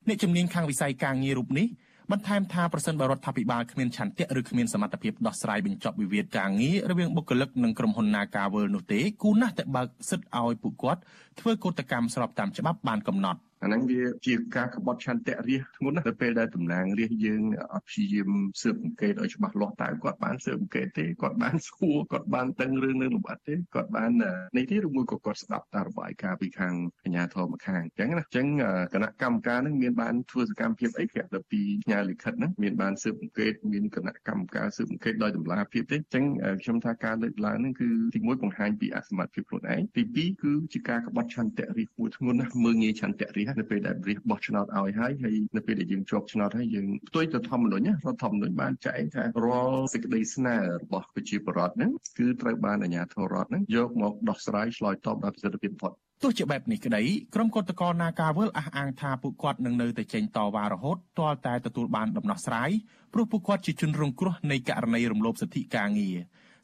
[0.08, 1.66] អ្នកជំនាញខាងវិស័យការងាររូបនេះ
[2.12, 11.00] បន្ថែមថាប្រសិនបើរដ្ឋាភិបាលគ្មានឆន្ទៈឬគ្មានសមត្ថភាពដោះស្រាយបញ្ចប់វិវាទការងាររវាងបុគ្គលិកនិងក្រុមហ៊ុន Nagawal នោះទេគូណាស់តែបើកសិទ្ធិឲ្យពួកគាត់
[11.40, 17.42] ធ្វើកោតកម្មស្របតាមច្បាប់បានកំណត់ អាហ្នឹងវាជាការក្បត់ឆន្ទៈរាជធ្ងន់ណាស់ទៅពេលដែលតំណាងរាជយើង
[17.74, 18.30] អត់ព្យាយាម
[18.62, 24.10] ស៊ើបអង្កេតឲ្យច្បាស់លាស់តើគាត់បានស៊ើបអង្កេតទេគាត់បានសួរគាត់បានដឹងរឿងនឹងលម្អិតទេគាត់បាន
[24.56, 28.46] នេះទេឬមួយក៏គាត់ស្ដាប់តាមរបាយការណ៍ពីខាងអាជ្ញាធរមកខាងអញ្ចឹងណាអញ្ចឹង
[28.94, 36.24] គណៈកម្មការនឹងមានបានធ្វើសកម្មភាពអីក្រៅពីផ្ញើលិខិតហ្នឹងមានបានស៊ើបអង្កេតមានគណៈកម្មការស៊ើបអង្កេតដោយតម្លាភាពទេអញ្ចឹង
[36.62, 55.92] ខ្ញុំថាការលើកឡើងហ្នឹងគឺទីមួយបង្ហាញពីអសមត្ថភាពខ្លួនឯងទីពីរគឺជាការក្បត់ឆន្ទៈរាជមួយធ្ងន់ណាស់មើងងាយឆន្ទៈរាជនៅពេលដែលរាជបោះឆ្នោតឲ្យហើយហើយនៅពេលដែលយើងជាប់ឆ្នោតហើយយើងផ្ទុយទៅធម្មនុញ្ញរដ្ឋធម្មនុញ្ញបានចែងថារាល់សេចក្តីស្នើរបស់ប្រជាពលរដ្ឋហ្នឹងគឺត្រូវបានអាជ្ញាធររដ្ឋហ្នឹងយកមកដោះស្រាយឆ្លើយតបដោយប្រសិទ្ធភាពបំផុត
[56.22, 57.02] ទោះជាបែបនេះក្តី
[57.34, 62.70] ក្រុមកុតកោនាការវលអះអាងថាពួកគាត់នឹងនៅតែចេញតវ៉ារហូតទាល់តែទទួលបានដំណោះស្រាយ
[63.12, 66.16] ព្រោះពួកគាត់ជាជនរងគ្រោះនៃករណីរំលោភសិទ្ធិការងារ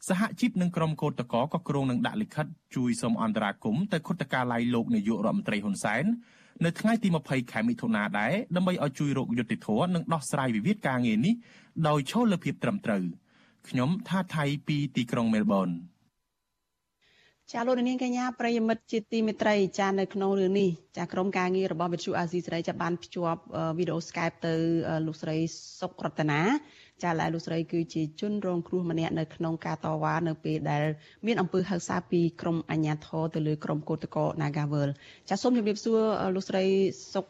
[0.07, 6.05] សហជីពនិងក្រុមកោតកោក៏គ្រោងនឹងដាក់លិខិតជួយសុំអន្តរាគមន៍ទៅគុតកាឡៃលោកនាយករដ្ឋមន្ត្រីហ៊ុនសែន
[6.65, 11.33] នៅថ្ងៃទី20ខែមិថុនាដែរដើម្បីឲ្យជួយរកយុត្តិធម៌និងដោះស្រាយវិវាទការងារនេះ
[11.87, 13.03] ដោយឈលលើភាពត្រឹមត្រូវ
[13.69, 15.69] ខ្ញុំថាថៃពីទីក្រុងមែលប៊ន
[17.51, 23.41] ចាលោកនាងកញ្ញាប្រិយមិត្តជាទីមេត្រីចានៅក្នុងរឿងនេះចាក្រុមការងាររបស់វិទ្យុអាស៊ីសេរីចាបានភ្ជាប់
[23.77, 24.53] វីដេអូ Skype ទៅ
[25.05, 25.37] លោកស្រី
[25.79, 26.41] សុករតនា
[27.03, 30.83] ចាឡើយលោកស្រីគឺជាជនរងគ្រោះម្នាក់នៅក្នុងការតវ៉ានៅពេលដែល
[31.25, 34.89] មានអំពើហិង្សាពីក្រុមអាជ្ញាធរទៅលើក្រុមកោតក្រ Nagawal
[35.29, 35.99] ចាសូមជម្រាបសួរ
[36.35, 36.63] លោកស្រី
[37.13, 37.25] សុក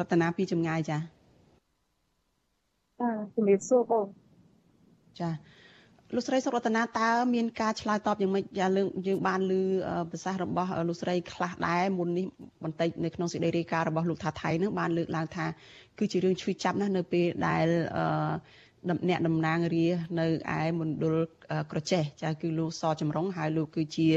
[0.00, 0.98] រតនាពីចម្ងាយចា
[3.00, 4.06] ចាជម្រាបសួរបង
[5.20, 5.30] ចា
[6.16, 9.52] លោកស្រីសុករតនាតើមានការឆ្លើយតបយ៉ាងម៉េចយ៉ាងលើយើងបានឮ
[10.10, 12.26] ប្រសាសន៍របស់លោកស្រីខ្លះដែរមុននេះ
[12.64, 15.46] បន្តិចនៅក្នុងសេចក្តីរាយការណ៍របស់លោកថាថៃនឹងបានលើកឡើងថា
[15.98, 17.66] គឺជារឿងឈឺចាប់ណាស់នៅពេលដែល
[18.88, 19.86] អឺអ្នកតំណាងរា
[20.20, 20.26] នៅ
[20.58, 21.16] ឯមណ្ឌល
[21.72, 24.08] ក្រចេះចាគឺលោកសចម្រុងហើយលោកគឺជា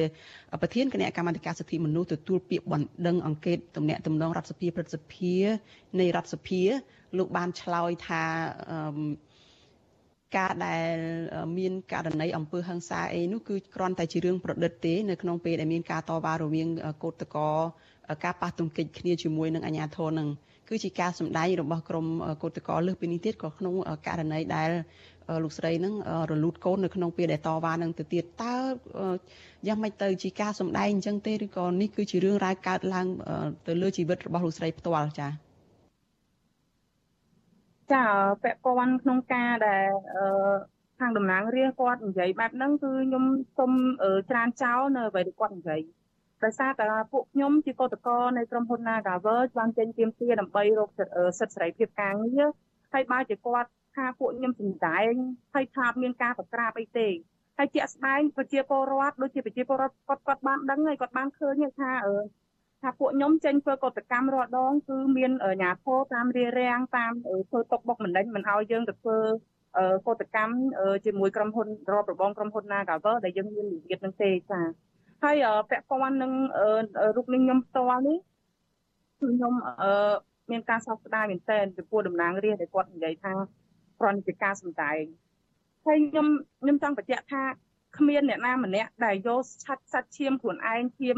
[0.62, 5.36] ប្រធានគណៈកម្មាធិការសិទ្ធិមនុស្សទទួលពាក្យបណ្ដឹងអង្កេតតំណាក់តំណងរដ្ឋសភាព្រឹទ្ធសភា
[6.00, 6.62] នៃរដ្ឋសភា
[7.18, 8.24] លោកបានឆ្លើយថា
[10.38, 10.96] ការដែល
[11.58, 16.68] មានករណីអំពើហិង្សាអីនោះគឺគ្រាន់តែជារឿងប្រឌិតទេនៅក្នុងពេលដែលមានការតវ៉ារវាង
[17.04, 17.50] កោតកោ
[18.24, 20.28] ការប៉ះទង្គិចគ្នាជាមួយនឹងអាជ្ញាធរនឹង
[20.70, 22.06] គឺជាការសម្ដែងរបស់ក្រម
[22.44, 23.74] កោតក្រលើសពីនេះទៀតក៏ក្នុង
[24.08, 24.70] ករណីដែល
[25.44, 25.94] លោកស្រីនឹង
[26.32, 28.56] រលូតកូននៅក្នុងពេលដែលតវ៉ានឹងទៅទៀតតើ
[29.68, 33.08] យ៉ាងម៉េចទៅជាការសម្ដែងអញ្ចឹងទេឬក៏នេះគឺជារឿងរ៉ាវកើតឡើង
[33.68, 35.32] ទៅលើជីវិតរបស់លោកស្រីផ្ទាល់ចា៎
[37.94, 38.04] ចា
[38.44, 39.90] ពាក់ព័ន្ធក្នុងការដែល
[41.00, 43.24] ខាងតំណាងរាស្ត្រគាត់និយាយបែបហ្នឹងគឺខ្ញុំ
[43.58, 43.72] សូម
[44.30, 45.82] ច្រានចោលនៅអ្វីដែលគាត់និយាយ
[46.44, 50.90] ដោយសារតែពួកខ្ញុំជាកតកនៃក្រុមហ៊ុន Nagavel បានចេញទៀមទាដើម្បីរក
[51.40, 52.48] សិទ្ធិសេរីភាពការងារ
[52.94, 55.14] ហើយបើជាគាត់ថាពួកខ្ញុំសម្ដែង
[55.54, 57.08] ហើយថាមានការប្រក្រាបអីទេ
[57.58, 62.18] ហើយជាក់ស្ដែងប្រជាពលរដ្ឋដូចជាប្រជាពលរដ្ឋគាត់គាត់បានដឹងហើយគាត់បានឃើញថាអឺ
[62.82, 67.12] ថាពួកខ្ញុំចេញធ្វើកតកម្មរាល់ដងគឺមានអាញាធរតាមរារាំងតាម
[67.50, 69.18] ធ្វើຕົកបុកម្នេញមិនឲ្យយើងទៅធ្វើ
[70.08, 70.54] កតកម្ម
[71.06, 74.62] ជាមួយក្រុមហ៊ុនរបរបងក្រុមហ៊ុន Nagavel ដែលយើងមានវិវាទនឹងទេចា
[75.26, 75.38] ហើយ
[75.70, 76.34] ពាក់ព័ន្ធនឹង
[77.16, 78.18] រូបនេះខ្ញុំផ្ទាល់នេះ
[79.20, 79.54] គឺខ្ញុំ
[80.52, 83.34] មានការសោកស្ដាយមែនទែនចំពោះតំណាងរាស្ត្រដែលគាត់និយាយថា
[84.00, 85.04] គ្រាន់តែការសម្ដែង
[85.86, 86.28] ហើយខ្ញុំ
[86.62, 87.44] ខ្ញុំចង់បញ្ជាក់ថា
[87.98, 91.18] គ្មានអ្នកណាម្នាក់ដែលយកឆាត់សាច់ឈាមខ្លួនឯងឈាម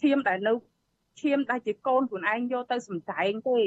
[0.00, 0.52] ឈាមដែលនៅ
[1.20, 3.58] ឈាមដែលជាកូនខ្លួនឯងយកទៅសម្ដែងទេ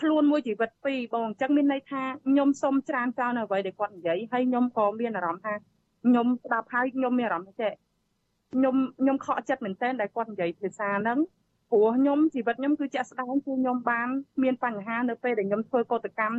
[0.00, 5.54] ខ្លួនមួយជីវិតពីរបងអញ្ចឹងមានន័យថាខ្ញុំសុំច្រានចោលនៅអ្វីដែលគាត់និយាយហើយខ្ញុំក៏មានអារម្មណ៍ថា
[6.04, 7.72] ខ្ញុំស្ដាប់ហើយខ្ញុំមានអារម្មណ៍ថាចេះ
[8.52, 11.18] ខ្ញុំខ្ញុំខកចិត្តមែនទែនដែលគាត់និយាយភាសាហ្នឹង
[11.70, 14.08] ព្រោះខ្ញុំជីវិតខ្ញុំគឺជាក់ស្ដែងគឺខ្ញុំបាន
[14.42, 16.36] មានបញ្ហានៅពេលដែលខ្ញុំធ្វើកតកម្ម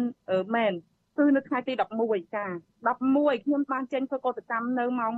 [0.56, 0.74] មែន
[1.18, 2.46] គឺនៅថ្ងៃទី11ចា
[2.96, 5.14] 11ខ្ញុំបានចេញធ្វើកតកម្មនៅម៉ោង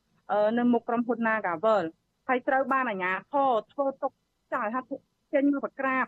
[0.00, 1.84] 1នៅមុខក្រុមហ៊ុន Nagavel
[2.28, 4.12] ហើយត្រូវបានអាជ្ញាធរធ្វើទុក
[4.52, 4.80] ចោលថា
[5.34, 6.06] ចេញមកប្រក្រាប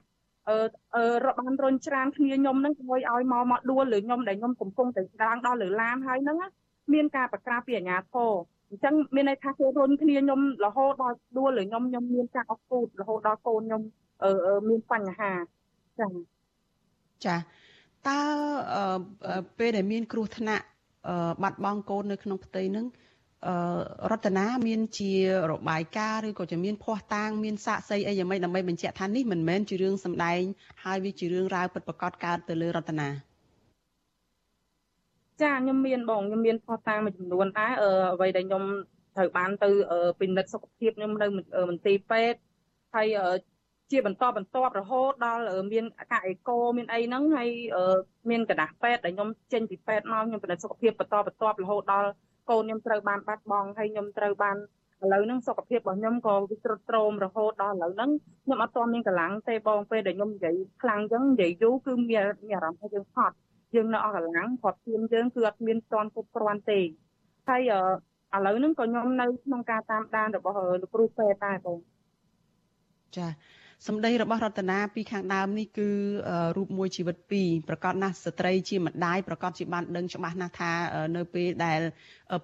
[0.49, 0.57] អឺ
[0.97, 6.39] អឺរបានរុញច្រានគ្នាខ្ញុំហ្នឹងធ្វើឲ្យមកមកដួលលើខ្ញុំដែលខ្ញុំកំពុងតែស្ដាងដល់លើឡានហើយហ្នឹង
[6.93, 8.31] មានការប្រក្រាបពីអាជ្ញាធរ
[8.71, 13.83] អញ្ចឹងមានន័យថាគេរុញគ្នាខ្ញុំរហូតដល់ដួលលើខ្ញុំខ្ញុំមានការអស់ពូតរហូតដល់កូនខ្ញុំ
[14.23, 14.31] អឺ
[14.69, 15.33] មានបញ្ហា
[16.01, 16.09] ចា
[17.27, 17.37] ចា
[18.09, 18.21] តើ
[19.59, 20.65] ពេលដែលមាន គ្រោះថ្នាក់
[21.43, 22.87] បាត់បង់កូននៅក្នុងផ្ទៃហ្នឹង
[24.11, 25.13] រតនាមានជា
[25.51, 30.43] របាយការណ៍ឬក៏จะមានភ័ស្តុតាងមានសាកសីអីយ៉ាងម៉េចដើម្បីបញ្ជាក់ថានេះមិនមែនជារឿងសម្ដែង
[30.85, 33.09] ហើយវាជារឿងរ៉ាវពិតប្រាកដកើតទៅលើរតនា
[35.43, 37.73] ចាខ្ញុំមានបងខ្ញុំមានភ័ស្តុតាងមួយចំនួនដែរ
[38.13, 38.65] អ្វីដែលខ្ញុំ
[39.17, 39.71] ត្រូវបានទៅ
[40.21, 41.27] ពិនិត្យសុខភាពខ្ញុំនៅ
[41.71, 42.39] មន្ទីរពេទ្យ
[42.95, 43.07] ហើយ
[43.91, 47.49] ជាបន្តបន្ទាប់រហូតដល់មានការអេកូមានអីហ្នឹងហើយ
[48.31, 52.09] មានកដាស់ពេទ្យដែលខ្ញុំចេញពីពេទ្យមកខ្ញុំពិនិត្យសុខភាពបន្តបន្ទាប់រហូតដល់
[52.51, 54.57] កូនខ្ញុំត្រូវបានបាត់បង់ហើយខ្ញុំត្រូវបាន
[55.03, 58.11] ឥឡូវហ្នឹងសុខភាពរបស់ខ្ញុំក៏វាទ្រុឌទ្រោមរហូតដល់ឥឡូវហ្នឹង
[58.45, 63.37] ខ្ញុំអត់ទាន់មានកម្លាំងទេបងពេលដែលខ្ញុំនិយាយខ្លាំងអញ្ចឹងនិយាយយូរគឺមានមានអារម្មណ៍ថាយើងហត់
[63.77, 66.81] យើងនៅអស់កម្លាំងគាត់ធៀមយើងគឺអត់មានទាន់គ្រប់គ្រាន់ទេ
[67.49, 67.63] ហើយ
[68.35, 71.79] ឥឡូវហ្នឹងក៏ខ្ញុំនៅក្នុងការតាមដានរបស់លោកគ្រូពេទ្យដែរបង
[73.17, 73.27] ចា
[73.85, 75.89] សម្ដីរបស់រតនាពីខាងដើមនេះគឺ
[76.57, 80.71] រូបមួយជីវិតពីរប្រកាសណាស់ស្ត្រីជាម្ដាយប្រកាសជាបានដឹងច្បាស់ណាស់ថា
[81.17, 81.81] នៅពេលដែល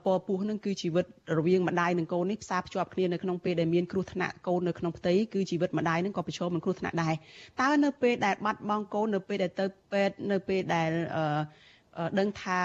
[0.05, 1.05] ពរពោះនឹងគឺជីវិត
[1.39, 7.14] រវាងម្ដាយនិងកូននេះផ្សារភ្ជាប់គ្នានៅក្នុងពេលដែលមានគ្រោះថ្នាក់កូននៅក្នុងផ្ទៃគឺជីវិតម្ដាយនឹងក៏ប្រឈមនឹងគ្រោះថ្នាក់ដែរ
[7.61, 10.91] តើនៅពេលដែលបាត់បង់កូននៅពេលដែលទៅពេទ្យនៅពេលដែល
[12.18, 12.61] ដឹងថា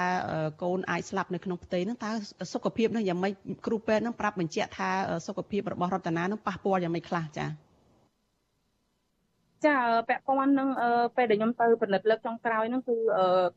[0.63, 2.11] កូនអាចស្លាប់នៅក្នុងផ្ទៃហ្នឹងតើ
[2.53, 3.33] សុខភាពនឹងយ៉ាងម៉េច
[3.65, 4.89] គ្រូពេទ្យនឹងប្រាប់បញ្ជាក់ថា
[5.27, 7.66] សុខភាពរបស់រតនានឹងប៉ះពាល់យ៉ាងម៉េចខ្លះចា៎
[9.65, 9.77] ចា
[10.09, 10.69] ពាក់ព័ន្ធនឹង
[11.15, 12.95] ពេលដែលខ្ញុំទៅពិនិត្យលើកចុងក្រោយហ្នឹងគឺ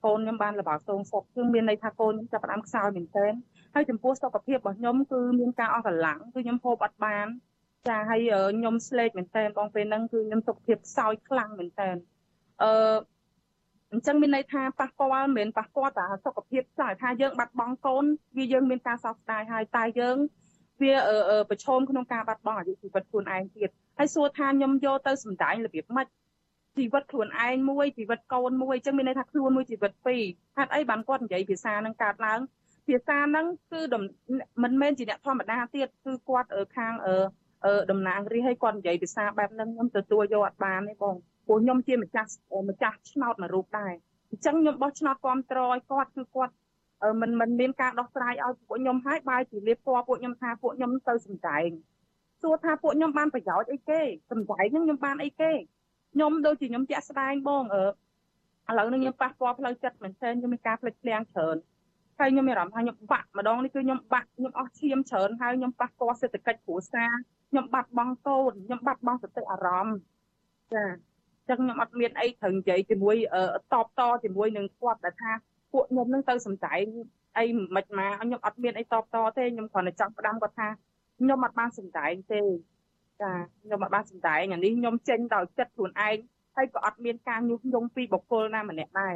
[0.04, 3.32] កូនខ្ញុំបានលបាសងសុខគឺមានន័យថាកូនខ្ញុំចាប់ផ្ដើមខ្សោយមែនទែន
[3.74, 7.26] ហើយចំពោះសុខភាពរបស់ខ្ញុំគឺមានការអស់កម្លាំងគឺខ្ញុំហូបអត់បាន
[7.88, 8.20] ចាហើយ
[8.58, 11.96] ខ្ញុំស្លេកមែនទែនបងពេលហ្នឹងគឺខ្ញុំសុខភាពខ្សោយខ្លាំងមែនទែន
[12.62, 12.70] អឺ
[13.92, 18.04] អញ្ចឹងមានន័យថាប៉ះពាល់មិនមែនប៉ះពាល់តែសុខភាពចាថាយើងបាត់បង់កូន
[18.36, 20.16] វាយើងមានការសោកស្ដាយហើយតែយើង
[20.82, 20.92] វា
[21.50, 23.68] ប្រឈមក្នុងការបាត់បង់អាយុជីវិតខ្លួនឯងទៀត
[23.98, 26.06] ហើយសួរថាខ្ញុំយកទៅសម្ដែងរបៀបម៉េច
[26.78, 30.22] ជីវិតខ្លួនឯងមួយជីវិតកូនមួយអញ្ចឹងមានន័យថាខ្លួនមួយជីវិតពីរ
[30.56, 32.40] ហេតុអីបានគាត់និយាយភាសានឹងកើតឡើង
[32.88, 33.80] ភាសាហ្នឹងគឺ
[34.62, 36.94] មិនមែនជាអ្នកធម្មតាទៀតគឺគាត់ខាង
[37.90, 41.14] តំណាងរាជឲ្យគាត់និយាយភាសាបែបហ្នឹងខ្ញុំទទួលយកអត់បានទេបង
[41.46, 42.30] ព្រោះខ្ញុំជាម្ចាស់
[42.68, 43.92] ម្ចាស់ឆ្នោតមួយរូបដែរ
[44.30, 46.52] អញ្ចឹងខ្ញុំបោះឆ្នោតគ្រប់ត្រឲ្យគាត់គឺគាត់
[47.20, 51.70] មិនមិនមានការដោះស្រាយឲ្យពួកខ្ញុំហើយបែរជាលៀបពណ៌ពួកខ្ញុំថាពួកខ្ញុំទៅសម្ដែង
[52.42, 55.52] សួរថាពួកខ្ញុំបានប្រយោជន៍អីគេសម្ដែងហ្នឹងខ្ញុំបានអីគេ
[56.14, 57.84] ខ្ញុំដូចជាខ្ញុំជាក់ស្ដែងបងអឺ
[58.70, 61.56] ឥឡូវនេះខ្ញុំប៉ះពាល់ផ្លូវចិត្តមែនទែនខ្ញុំមានការផ្លិចផ្លាំងច្រើន
[62.18, 67.12] ហើយខ្ញុំមានអារម្មណ៍ថាខ្ញុំបាក់ម្ដងនេះគឺខ្ញុំបាក់ខ្ញុំអស់ឈាមច្រើនហើយខ្ញុំប៉ះពាល់សេដ្ឋកិច្ចគ្រួសារ
[67.50, 69.96] ខ្ញុំបាត់បង់កូនខ្ញុំបាត់បង់សតិអារម្មណ៍
[70.74, 70.84] ចា
[71.48, 73.16] ចឹងខ្ញុំអត់មានអីត្រូវនិយាយជាមួយ
[73.72, 75.32] តបតជាមួយនឹងគាត់ដែលថា
[75.72, 76.84] ពួកខ្ញុំនឹងទៅសំដែង
[77.38, 77.44] អី
[77.74, 80.68] មិនមកខ្ញុំអត់មានអីតបតទេខ្ញុំគ្រាន់តែចង់ផ្ដាំគាត់ថា
[81.18, 82.40] ខ្ញុំអត់បានសំដែងទេ
[83.20, 86.16] ចាខ្ញុំអត់បានសំដែងអានេះខ្ញុំចេញដោយចិត្តខ្លួនឯង
[86.56, 89.14] ហើយក៏អត់មានការញុះញង់ពីបុគ្គលណាម្នាក់ដែរ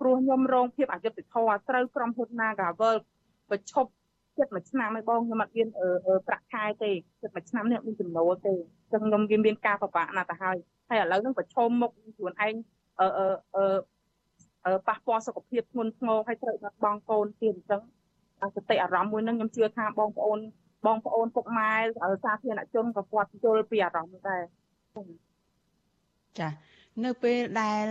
[0.00, 2.96] ព្រោះខ្ញុំរងភាពអយុត្តិធម៌ត្រូវក្រុមហ៊ុន Nagavel
[3.50, 3.90] ប្រឈប់
[4.38, 5.68] ចិត្តមួយឆ្នាំហើយបងខ្ញុំអត់មាន
[6.28, 6.90] ប្រាក់ខែទេ
[7.22, 8.54] ចិត្តមួយឆ្នាំនេះអត់មានចំណូលទេ
[8.92, 10.56] ចឹងខ្ញុំវាមានការពិបាកណាស់ទៅហើយ
[10.88, 12.54] ហើយឥឡូវនឹងប្រឈមមុខខ្លួនឯង
[13.00, 13.06] អឺ
[13.56, 13.64] អឺ
[14.88, 17.82] ប៉ះពាល់សុខភាពធ្ងន់ធ្ងរហើយត្រូវបាត់បង់កូនទៀតអញ្ចឹង
[18.56, 20.38] សតិអារម្មណ៍មួយហ្នឹងខ្ញុំជឿថាបងប្អូន
[20.86, 21.72] បងប្អូនពុកម៉ែ
[22.24, 24.42] សាធារណជនក៏គាត់យល់ពីអារម្មណ៍ដែរ
[26.40, 26.48] ចា
[27.04, 27.86] នៅពេលដែល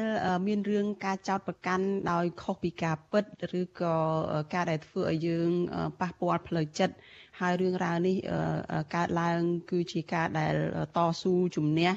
[0.48, 3.26] មានរឿងការចោតប្រកាន់ដោយខុសពីការពិត
[3.60, 3.96] ឬក៏
[4.54, 5.50] ការដែលធ្វើឲ្យយើង
[6.02, 6.96] ប៉ះពាល់ផ្លូវចិត្ត
[7.40, 8.18] ហើយរឿងរ៉ាវនេះ
[8.96, 9.40] កើតឡើង
[9.72, 10.56] គឺជាការដែល
[10.98, 11.90] តស៊ូជំនះ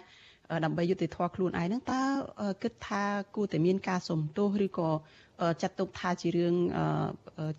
[0.64, 2.00] ដើម្បីយុត្តិធម៌ខ្លួនឯងហ្នឹងតើ
[2.62, 3.02] គិតថា
[3.34, 4.88] គួរតែមានការសំទោសឬក៏
[5.62, 6.54] ចាត់ទុកថាជារឿង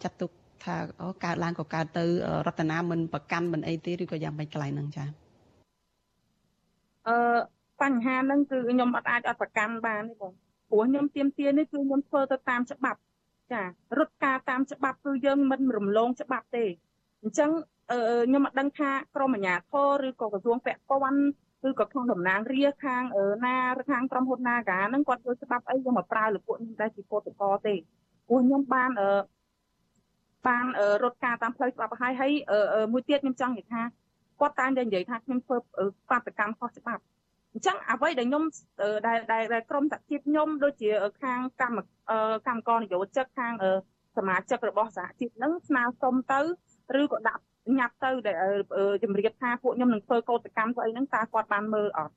[0.03, 0.31] ចាត់ទុក
[0.63, 0.75] ថា
[1.23, 2.05] កើតឡើងក៏កើតទៅ
[2.47, 5.05] រតនាមិនប្រកាន់មិនអីទេឬក៏យ៉ាងម៉េចកន្លែងហ្នឹងចា
[7.07, 7.17] អឺ
[7.81, 10.31] បញ្ហាហ្នឹងគឺខ្ញុំអត់អាចអត់ប្រកាន់បានទេបង
[10.69, 12.99] ព្រោះខ្ញុំទៀមទានេះគឺខ្ញុំធ្វើទៅតាមច្បាប់
[13.53, 13.61] ចា
[13.99, 16.65] រត់ការតាមច្បាប់គឺយើងមិនរំលងច្បាប់ទេ
[17.21, 17.49] អញ្ចឹង
[18.27, 21.21] ខ្ញុំអត់ដឹងថាក្រមអាជ្ញាធរឬក៏ក្រសួងពាក់ព័ន្ធ
[21.69, 23.03] ឬក៏ខាងតំណាងរាខាង
[23.45, 23.55] ណា
[23.91, 27.73] ខាងក្រុមហ៊ុន Naga ហ្នឹងគាត់ធ្វើច្បាប់អីយកមកប្រើលើពួកខ្ញុំដែរជាកោតកោទេ
[28.27, 29.09] ព្រោះខ្ញុំបានអឺ
[30.47, 30.65] បាន
[31.03, 32.31] រត់ការតាមផ្លូវច្បាប់ហើយហើយ
[32.93, 33.81] មួយទៀតខ្ញុំចង់និយាយថា
[34.39, 35.57] គាត់តែងតែនិយាយថាខ្ញុំធ្វើ
[36.09, 37.03] បាតកម្មខុសច្បាប់
[37.53, 38.43] អញ្ចឹងអ្វីដែលខ្ញុំ
[39.07, 40.89] ដែលដែលក្រុមតាជីពខ្ញុំដូចជា
[41.23, 41.79] ខាងកម្ម
[42.47, 43.53] កម្មករនយោជិកខាង
[44.17, 46.39] សមាជិករបស់សហជីពហ្នឹងស្នើសុំទៅ
[47.01, 47.43] ឬក៏ដាក់
[47.77, 48.35] ញ៉ាប់ទៅដែល
[49.03, 52.13] ជំរាបថាពួកខ្ញុំនឹងធ្វើកោតកម្មស្អីហ្នឹងតើគាត់បានមើលអត់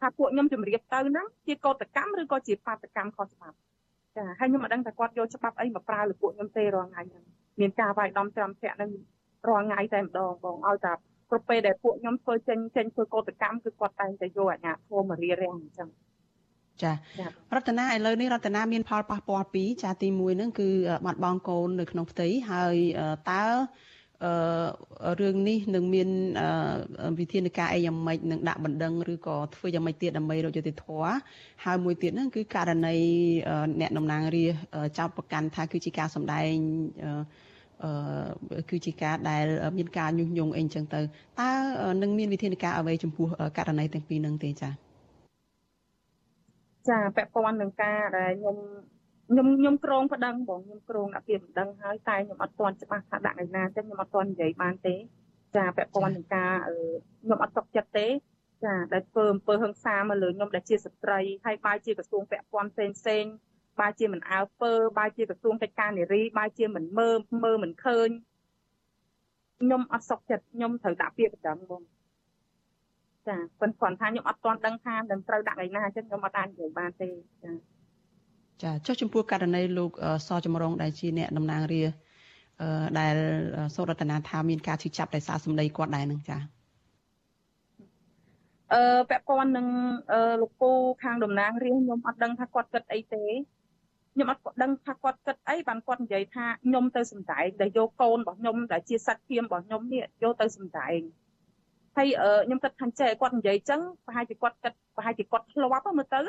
[0.00, 3.56] ថាពួកខ្ញុំជំរាបទៅហ្នឹងជាកោតកម្មឬក៏ជាបាតកម្មខុសច្បាប់
[4.16, 7.24] ចាហើយខ្ញុំមិនដឹងថាគាត់យកច្បាប់អីមកប្រើលើពួកខ្ញុំទេរាល់ថ្ងៃហ្នឹង
[7.60, 8.90] មានការវាយដំច្រាំធាក់ហ្នឹង
[9.48, 10.92] រាល់ថ្ងៃតែម្ដងបងឲ្យតែ
[11.30, 15.88] គ្រប់ពេលដែលពួកខ្ញុំធ្វើចេញចេញធ្វើកោតកម្មគឺគាត់តែងតែយកអាជ្ញាធរមករៀបរៀងអញ្ចឹង
[16.82, 16.92] ចា
[17.56, 20.68] រតនាឥឡូវនេះរតនាមានផលប៉ះពាល់ពីរចាទី1ហ្នឹងគឺ
[21.06, 22.76] បាត់បង់កូននៅក្នុងផ្ទៃហើយ
[23.30, 23.89] តើអឺ
[25.20, 26.08] រឿងនេះនឹងមាន
[27.18, 31.12] វិធានការអីយ៉ាងម៉េចនឹងដាក់បណ្ដឹងឬក៏ធ្វើយ៉ាងម៉េចទៀតដើម្បីរកយុត្តិធម៌
[31.64, 32.96] ហើយមួយទៀតហ្នឹងគឺករណី
[33.80, 34.46] អ្នកតំណាងរា
[34.98, 36.52] ចោតប្រកាន់ថាគឺជាការសម្ដែង
[37.84, 39.44] អឺគឺជាការដែល
[39.78, 41.00] មានការញុះញង់អីចឹងទៅ
[41.40, 41.50] តើ
[42.02, 43.26] នឹងមានវិធានការអ្វីចំពោះ
[43.58, 44.72] ករណីទាំងពីរនឹងទេចា៎
[46.88, 48.56] ចាពាក់ព័ន្ធនឹងការដែលខ្ញុំ
[49.30, 54.94] ខ្ញុំខ្ញុំក្រងប្តឹងបងខ្ញុំក្រងដាក់ពាក្យប្តឹងហើយតែខ្ញុំអត់ទាន់ច្បាស់ថាដាក់ឯណាចឹងខ្ញុំអត់ទាន់និយាយបានទេ
[55.56, 56.52] ចាពាក់ព័ន្ធនឹងការ
[57.22, 58.06] ខ្ញុំអត់ទុកចិត្តទេ
[58.64, 63.24] ចាដែលធ្វើអំពើហិង្សាមកលើខ្ញុំដែលជាស្ត្រីហើយបាយជាក្រសួងពាក់ព័ន្ធផ្សេងផ្សេង
[63.80, 68.08] បាយជាមិនអើពើបាយជាក្រសួងកិច្ចការនារីបាយជាមិនមើលមើលមិនឃើញ
[69.60, 71.82] ខ្ញុំអត់សុខចិត្តខ្ញុំត្រូវដាក់ពាក្យប្តឹងបង
[73.28, 77.08] ចាប៉ុន្តែគាត់ថាខ្ញុំអត់ទាន់ដឹងថានឹងត្រូវដាក់ឯណាអញ្ចឹងខ្ញុំអត់អាចនិយាយបានទេ
[77.44, 77.52] ចា
[78.62, 79.90] ចាចុះចំពោះករណីលោក
[80.26, 81.82] សចម្រងដែលជាអ្នកតំណាងរា
[82.98, 83.16] ដែល
[83.74, 86.38] សូរតនាថាមានការឈឺចាប់ដោយសារសម្ដីគាត់ដែរនឹងចា
[88.74, 89.66] អឺពាក់ព័ន្ធនឹង
[90.42, 90.70] លោកពូ
[91.02, 93.24] ខាងតំណាងរាជខ្ញុំអត់ដឹងថាគាត់គិតអីទេ
[94.14, 101.00] ខ្ញុំអត់ដឹងថាគាត់គិតអីបានគាត់និយាយថាខ្ញុំទៅសំដែងដែលយកកូនរបស់ខ្ញុំដែលជាសាច់ធៀមរបស់ខ្ញុំនេះយកទៅសំដែង
[101.96, 102.08] ហើយ
[102.46, 106.20] ខ្ញុំគិតថាចេះគាត់និយាយចឹងប្រហែលជាគាត់គិតប្រហែលជាគាត់ធ្លាប់មើលទៅ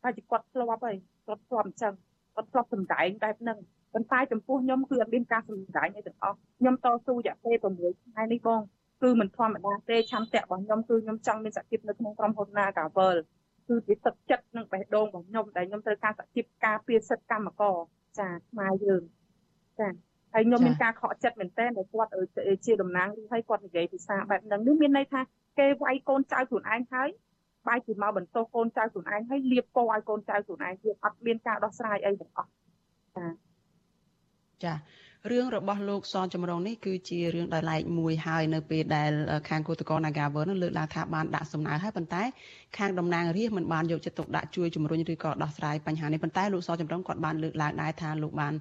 [0.00, 0.96] ប្រហែលជាគាត់ធ្លាប់ហើយ
[1.26, 1.92] គាត់ធ្លាប់អញ្ចឹង
[2.34, 3.58] គាត់ធ្លាប់សំដែងបែបហ្នឹង
[3.94, 8.60] ប៉ុន្តែចំពោះខ្ញុំគឺអត់មានការសំដែងអីទាំងអស់ខ្ញុំតស៊ូរយៈពេល6ថ្ងៃនេះបង
[9.02, 13.16] គឺមិនធម្មតាទេឆន្ទៈរបស់ខ្ញុំគឺខ្ញុំចង់មានសក្តិភាពនៅក្នុងក្រុមហ៊ុន Nagavel
[13.68, 17.76] គឺជាទឹកចិត្តនិងបេះដូងរបស់ខ្ញុំដែលខ្ញុំត្រូវការសក្តិភាពការពារសិទ្ធិកម្មករ
[18.18, 19.02] ចាខ្មែរយើង
[19.78, 19.88] ចា
[20.32, 22.10] ហើយខ្ញុំមានការខកចិត្តមែនទែនដែលគាត់
[22.66, 25.20] ជាតំណាងឬឲ្យគាត់និយាយភាសាបែបហ្នឹងនេះមានន័យថា
[25.58, 27.08] គេវាយកូនចៅខ្លួនឯងហើយ
[27.66, 32.50] បែរជាមកបន្ទោសកូនចៅខ្លួនឯងហើយលៀបពណ៌ឲ្យកូនចៅខ្លួនឯងទៀតអត់មានការដោះស្រាយអីទាំងអស់
[33.16, 33.26] ចា
[34.64, 34.74] ចា
[35.30, 39.12] រឿងរបស់លោកសនចម្រុងនេះគឺជារឿងដោយឡែកមួយហើយនៅពេលដែល
[39.48, 42.22] ខាងគឧតកោ Nagaver នឹងលើកឡើងថាបានដាក់សំណើហើយប៉ុន្តែ
[42.78, 48.54] ខាងតំណាងរាស្ត្រមិនបានយកចិត្តទុកដាក់ជួយជំរុញឬក៏ដោះស្រាយបញ្ហានេះប៉ុន្តែលោកសនចម្រុងគាត់បានលើកឡើងដែរថាលោកបាន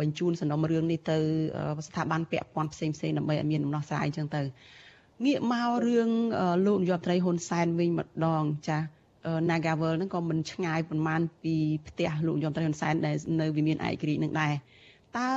[0.00, 1.18] បញ្ជូនសំណុំរឿងនេះទៅ
[1.86, 4.42] ស្ថាប័នពាក់ព័ន្ធផ្សេងៗដើម្បីឲ្យមានដំណោះស្រាយអញ្ចឹងទៅ
[5.22, 6.10] ងាកមករឿង
[6.66, 8.78] លោកនាយកត្រីហ៊ុនសែនវិញម្ដងចា
[9.50, 11.54] Nagavel ហ្នឹងក៏មិនឆ្ងាយប្រហែលពី
[11.86, 14.54] ផ្ទះលោកនាយកត្រីហ៊ុនសែនដែលនៅវិមានឯករាជ្យនឹងដែរ
[15.18, 15.28] តើ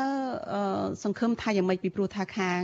[1.03, 2.61] សង្ឃឹមថាយ៉ាងម៉េចពីព្រោះថាខាង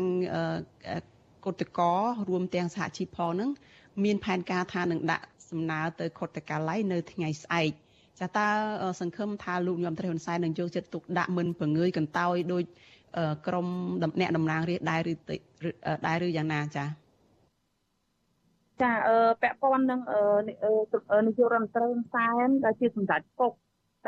[1.46, 1.94] កុតកោ
[2.30, 3.50] រួមទាំងសហជីពផងហ្នឹង
[4.04, 7.72] មានផែនការថានឹងដាក់សំណើទៅខុទ្ទកាល័យនៅថ្ងៃស្អែក
[8.20, 8.48] ចាតើ
[9.02, 12.64] សង្ឃឹមថាលោកញោមត្រីហ៊ុនសែននឹងយកចិត្តទុកដាក់មិនប្រងើយកន្តើយដោយ
[13.48, 13.68] ក្រម
[14.20, 15.14] អ្នកតំណាងរាស្ត្រដែរឬ
[16.08, 16.86] ដែរឬយ៉ាងណាចា
[18.82, 20.02] ចាអឺពាក់ព័ន្ធនឹង
[20.48, 20.58] នាយ
[21.38, 23.52] ករដ្ឋមន្ត្រីហ៊ុនសែនដែលជាសម្ដេចពុក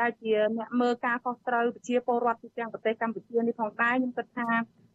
[0.00, 4.48] ដែលជាអ្នកមើលការខុសត្រូវប្រជាពលរដ្ឋទូទាំងប្រទេសកម្ពុជានេះផងដែរខ្ញុំគិតថា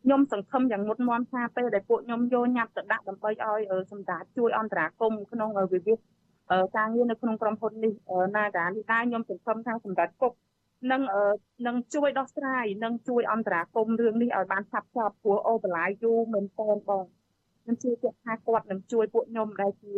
[0.04, 3.62] ខ្ញុំសង្ឃឹមយ៉ាងមុតមមថាពេលដែលពួកខ្ញុំយកញ៉ាត់ទៅដាក់ដើម្បីឲ្យ
[3.92, 6.00] សម្ដេចជួយអន្តរាគមក្នុងវិវាទ
[6.78, 7.94] ការងារនៅក្នុងក្រុមហ៊ុននេះ
[8.38, 10.34] ណាកានេះដែរខ្ញុំសង្ឃឹមថាសម្ដេចគុក
[10.92, 11.02] នឹង
[11.68, 17.06] នឹងជួយដោះស្រាយនិងជួយអន្តរាគមន៍រឿងនេះឲ្យបានឆាប់ឆាប់ព្រោះអូបន្លាយយូរមែនតើបង
[17.64, 19.92] ខ្ញុំជឿជាក់ថាគាត់នឹងជួយពួកខ្ញុំដែលជា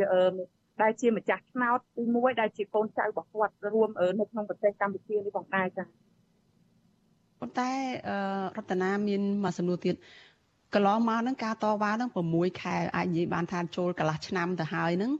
[0.81, 3.89] ដែលជាម្ចាស់ឆ្នោតទី1ដែលជាកូនចៅរបស់គាត់រួម
[4.19, 5.87] នៅក្នុងប្រទេសកម្ពុជានេះផងដែរចា៎
[7.39, 7.71] ប៉ុន្តែ
[8.57, 9.95] រតនាមានមួយសំណួរទៀត
[10.73, 15.11] កន្លងមកហ្នឹងការតវ៉ាហ្នឹង6ខែអាចនិយាយបានថាចូលកន្លះឆ្នាំទៅហើយហ្នឹង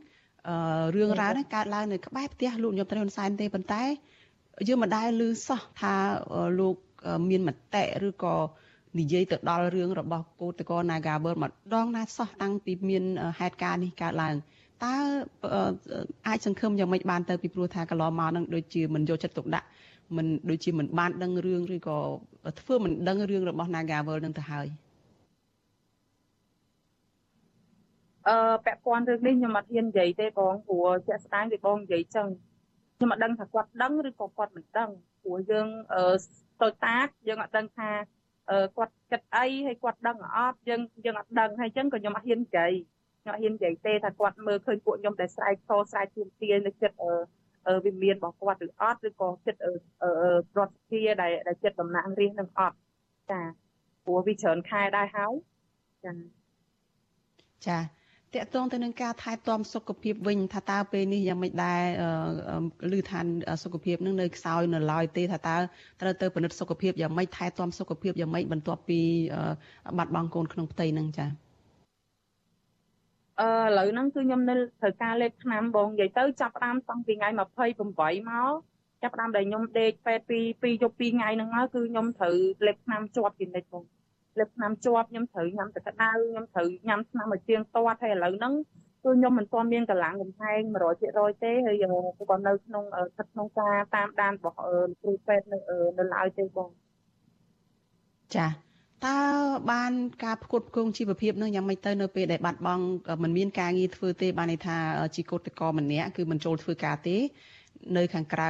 [0.48, 0.56] អឺ
[0.96, 3.84] រឿងរ៉ាវហ្នឹងកើតឡើងនៅក្បែរផ្ទះលោកញោមត្រីហ៊ុនសែនទេប៉ុន្តែ
[4.68, 5.94] យើងមិនដែលឮសោះថា
[6.60, 6.76] លោក
[7.30, 8.36] មានមតិឬក៏
[9.00, 13.04] និយាយទៅដល់រឿងរបស់គឧតកោ Nagawal ម្ដងណាសោះតាំងពីមាន
[13.40, 14.36] ហេតុការណ៍នេះកើតឡើង
[14.84, 14.96] តើ
[16.28, 19.68] អាចសង្ឃឹមយ៉ាងម៉េចបានទៅពីព្រោះថាកន្លងមកនឹងដូចជាមិនយកចិត្តទុកដាក់
[20.16, 21.98] មិនដូចជាមិនបានដឹងរឿងឬក៏
[22.60, 24.68] ធ្វើមិនដឹងរឿងរបស់ Nagawal នឹងទៅហើយ
[28.28, 32.28] អឺពាក់ព័ន្ធរឿងនេះខ្ញុំអត់ហ៊ាននិយាយទេបងព្រោះជាក់ស្ដែងវាបងនិយាយចឹង
[32.98, 34.90] ខ្ញុំអត់ដឹងថាគាត់ដឹងឬក៏គាត់មិនដឹង
[35.22, 36.04] ព្រោះយើងអឺ
[36.62, 38.23] តូចតាចយើងអត់ដឹងថាអឺ
[38.78, 42.72] គាត់គិតអីហើយគាត់ដឹងអត់យើងយើងអត់ដឹងហើយចឹងក៏ខ្ញុំអត់ហ៊ាននិយាយ
[43.22, 46.98] ខ្ញុំអត់ហ៊ាននិយាយទេថាគាត់មើលឃើញពួកខ្ញុំតែស្រែកខស្រែកទាមទារនៅចិត្ត
[47.68, 49.60] អឺវិមានរបស់គាត់ឬអត់ឬក៏ចិត្ត
[50.54, 52.78] ប្រតិភិដែលដែលចិត្តតំណាងរាស្ត្រនឹងអត់
[53.32, 53.42] ចា
[54.06, 55.34] ព្រោះវាច្រើនខែដែរហើយ
[56.06, 56.14] ចា
[57.68, 57.78] ចា
[58.36, 61.82] តកតងទៅនឹងការថែទាំសុខភាពវិញថាតើពេលនេះយ៉ាងម៉េចដែរ
[62.98, 63.20] ឮថា
[63.64, 65.58] សុខភាពនឹងនៅខ្សោយនៅឡើយទេថាតើ
[66.02, 69.00] ត្រូវទៅពិនិត្យសុខភាពយ៉ាងម៉េចថែទាំសុខភាពយ៉ាងម៉េចបន្ទាប់ពី
[69.98, 71.26] បាត់បង់កូនក្នុងផ្ទៃនឹងចា
[73.42, 78.54] អឺឥឡូវហ្នឹងគឺខ្ញុំនៅត្រូវការលេខឆ្នាំបងនិយាយទៅចាប់ផ្ដើមតាំងពីថ្ងៃ28មក
[79.04, 82.36] ចាប់ផ្ដើមដែលខ្ញុំដេកពេទ្យពីពីយប់2ថ្ងៃហ្នឹងមកគឺខ្ញុំត្រូវ
[82.68, 83.84] លេខឆ្នាំជាប់ពីនិចបង
[84.38, 88.54] លើកឆ្នាំជាប់ខ្ញុំត្រូវញ៉ាំទឹកក្តៅខ្ញុំត្រូវញ៉ាំឆ្នាំឲ្យទៀងទាត់ហើយឥឡូវហ្នឹង
[89.04, 90.60] គឺខ្ញុំមិនទាន់មានកម្លាំងកំហែង
[91.02, 94.56] 100%ទេហើយក៏នៅក្នុងស្ថិតក្នុងការតាមដានរបស់
[95.02, 95.58] គ្រូពេទ្យនៅ
[95.98, 96.70] នៅឡើយទេបង
[98.36, 98.48] ចា
[99.06, 99.20] តើ
[99.72, 99.92] បាន
[100.24, 102.86] ការផ្គត់ផ្គង់ជីវភាពនឹងយ៉ាងម៉េចទៅនៅពេលដែលបាត់បង់
[103.24, 104.78] មិនមានការងារធ្វើទេបានន័យថា
[105.16, 107.18] ជីកូតកម្នាក់គឺមិនចូលធ្វើការទេ
[107.98, 108.50] នៅខាងក្រៅ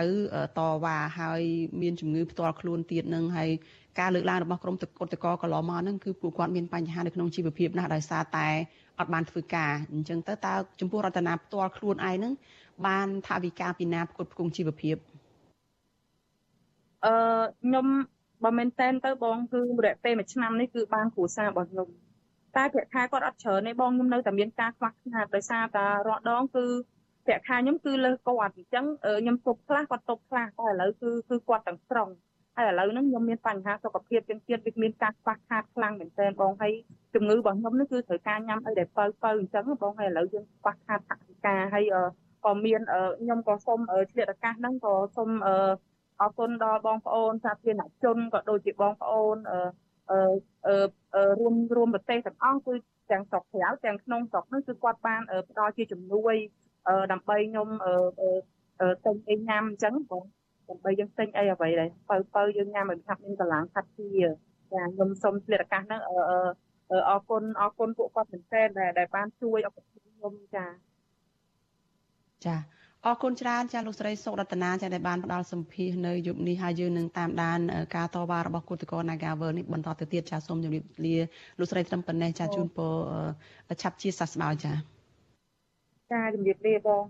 [0.57, 1.41] តវ៉ាហើយ
[1.81, 3.49] មានជំងឺផ្ទាល់ខ្លួនទៀតនឹងហើយ
[3.99, 8.47] ការលើកឡើងរបស់ក្រមកុតកកន្លងមកហ្នឹងគឺពួកគាត់មានបញ្ហានៅក្នុងជីវភាពណាស់ដោយសារតែ
[8.99, 12.33] អត់បានធ្វើការអញ្ចឹងទៅតើចំពោះរដ្ឋាភិបាលផ្ទាល់ខ្លួនឯងហ្នឹង
[12.87, 14.95] បានថាវិការពីណាផ្គត់ផ្គង់ជីវភាព
[17.05, 17.13] អឺ
[17.61, 17.85] ខ្ញុំ
[18.43, 21.87] បើមែនតែនទៅបងគឺរយៈពេលមួយឆ្នាំនេះគឺបានគ្រួសាររបស់ខ្ញុំ
[22.55, 26.65] តែប្រាក់ខែគាត់អត់ច្រើនទេបងខ្ញុំនៅតែមានការខ្វះខាតដោយសារតែរាល់ដងគឺ
[27.25, 28.85] ប្រាក់ខែខ្ញុំគឺលើសគាត់អញ្ចឹង
[29.21, 32.09] ខ្ញុំទប់ខ្លះគាត់ទប់ខ្លះតែឥឡូវគឺគឺគាត់ទាំងស្រុង
[32.57, 36.73] ហើយឥឡូវហ្នឹងខ្ញុំមានបញ្ហាសុខភាពជាងទៀតវាមានការខ្វះខាតខ្លាំងមែនទែនបងហើយ
[37.13, 41.85] ជំងឺរបស់ខ្ញុំនេះគឺត្រូវការញ៉ាំអីដែលបើបើអញ្ចឹងបងហើយឥឡូវយើងខ្វះខាតថវិកាហើយ
[42.45, 42.81] ក៏មាន
[43.21, 43.79] ខ្ញុំក៏សូម
[44.11, 45.29] ឆ្លៀតឱកាសហ្នឹងក៏សូម
[46.21, 49.37] អរគុណដល់បងប្អូនសាធារណជនក៏ដូចជាបងប្អូន
[50.11, 50.75] អឺ
[51.39, 52.73] រួមរួមប្រទេសទាំងអស់គឺ
[53.11, 56.35] ទាំងស្រុកក្រៅទាំងក្នុងស្រុកនោះគឺគាត់បានផ្ដល់ជាជំនួយ
[57.11, 57.67] ដើម្បីខ្ញុំ
[59.05, 60.23] ទិញអីញ៉ាំអញ្ចឹងបង
[60.73, 64.09] ដើម្បីយើងទិញអីអ្វីដែរបើបើយើងញ៉ាំឲ្យថាមានកម្លាំងខាត់ជា
[64.73, 70.65] ចាខ្ញុំសូមឆ្លៀតឱកាសហ្នឹងអឺអរគុណអរគុណពួកគាត់មែនទែនដែលដែលបានជួយអបខ្ញុំចា
[72.45, 72.55] ចា
[73.05, 77.59] អរគុណច្រើនចាលោកស្រីសុករតនាចាដែលបានផ្ដល់សម្ភារនៅយប់នេះហើយយើងនឹងតាមដាន
[77.95, 81.15] ការតវ៉ារបស់គឧតកោ Nagavel នេះបន្តទៅទៀតចាសូមជម្រាបលា
[81.59, 82.93] លោកស្រីត្រឹមប៉ុណ្ណេះចាជូនពរ
[83.81, 84.71] ឆាប់ជាសះស្បើយចា
[86.11, 87.03] ចាជម្រាបលាបង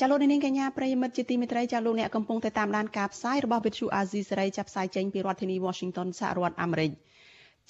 [0.00, 6.90] ចាលោកនាងកញ្ញាប្រិយមិត្តជាទីមេត្រីចាលោកអ្នកកំពុងតែតាមដានការផ្សាយរបស់វិទ្យុអាស៊ីសេរីចាប់ផ្សាយចេញពីរដ្ឋធានី Washington សហរដ្ឋអាមេរិក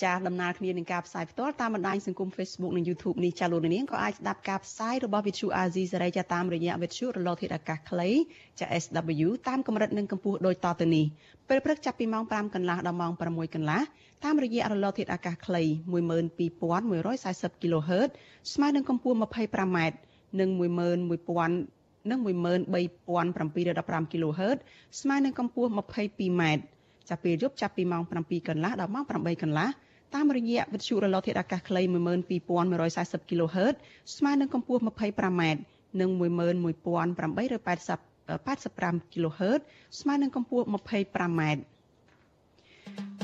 [0.02, 8.08] ចាដំណើរគ្នានឹងការផ្សាយផ្ទាល់តាមបណ្ដាញសង្គម Facebook និង YouTube នេះចាលោកនាងក៏អាចស្ដាប់ការផ្សាយរបស់វិទ្យុអាស៊ីសេរីចាតាមរយៈវិទ្យុរលកធាតុអាកាសខ្លី
[8.60, 11.06] ចា SW តាមកម្រិតនិងកម្ពស់ដូចតទៅនេះ
[11.48, 13.80] ពេលព្រឹកចាប់ពីម៉ោង5កន្លះដល់ម៉ោង6កន្លះ
[14.24, 18.10] តាមរយៈរលកធាតុអាកាសខ្លី12140 kHz
[18.52, 19.78] ស្មើនឹងកម្ពស់ 25m
[20.40, 21.77] និង11000
[22.10, 24.58] និង13715 kHz
[25.00, 26.42] ស្មើនឹងកម្ពស់ 22m
[27.08, 29.68] ចាប់ពេលយប់ចាប់ពីម៉ោង7កន្លះដល់ម៉ោង8កន្លះ
[30.14, 33.74] តាមរយៈវិទ្យុរលកធាតុអាកាសខ្លី12140 kHz
[34.16, 35.42] ស្មើនឹងកម្ពស់ 25m
[36.00, 37.98] និង11880
[38.46, 39.60] 85 kHz
[40.00, 41.40] ស្មើនឹងកម្ពស់ 25m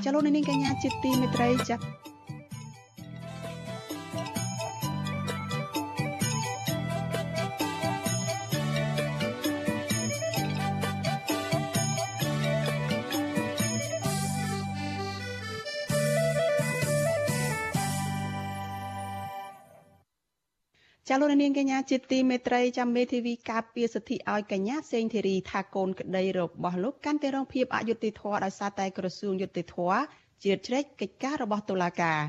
[0.05, 1.85] ចលនានេះកញ្ញាជាទីមេត្រីចាប់
[21.09, 29.99] ចាលោកនាងកញ្ញាជាទីមេត្រីចាំមេធាវីការពារសិទ្ធិឲ្យកញ្ញាសេងធីរីថាកូនក្តីរបស់លោកកាន់តែរងភាពអយុត្តិធម៌ដោយសារតែក្រសួងយុត្តិធម៌
[30.43, 32.21] ជ្រៀតជ្រែកកិច្ចការរបស់តុលាការ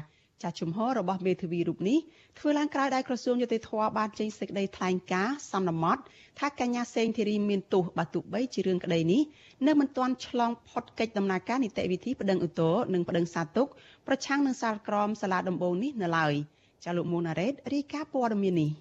[0.42, 2.00] ចាស់ជំហររបស់មេធាវីរូបនេះ
[2.40, 6.02] ធ្វើឡើងក្រោយដែលក្រសួងយុតិធធបានចេញសេចក្តីថ្លែងការណ៍សំណមត់
[6.40, 9.22] ថាកញ្ញាសេងធីរីមានទោសបើទោះបីជារឿងក្តីនេះ
[9.68, 13.68] នៅមិនទាន់ឆ្លងផុតកិច្ចដំណើរការនីតិវិធីប្តឹងឧទ្ធរនិងប្តឹងសាទុក
[14.08, 16.36] ប្រឆាំងនឹងសាលក្រមសាលាដំបងនេះនៅឡើយ
[16.84, 18.72] ចាលោកមូណារ៉េតរីកាព័ត៌មាននេះ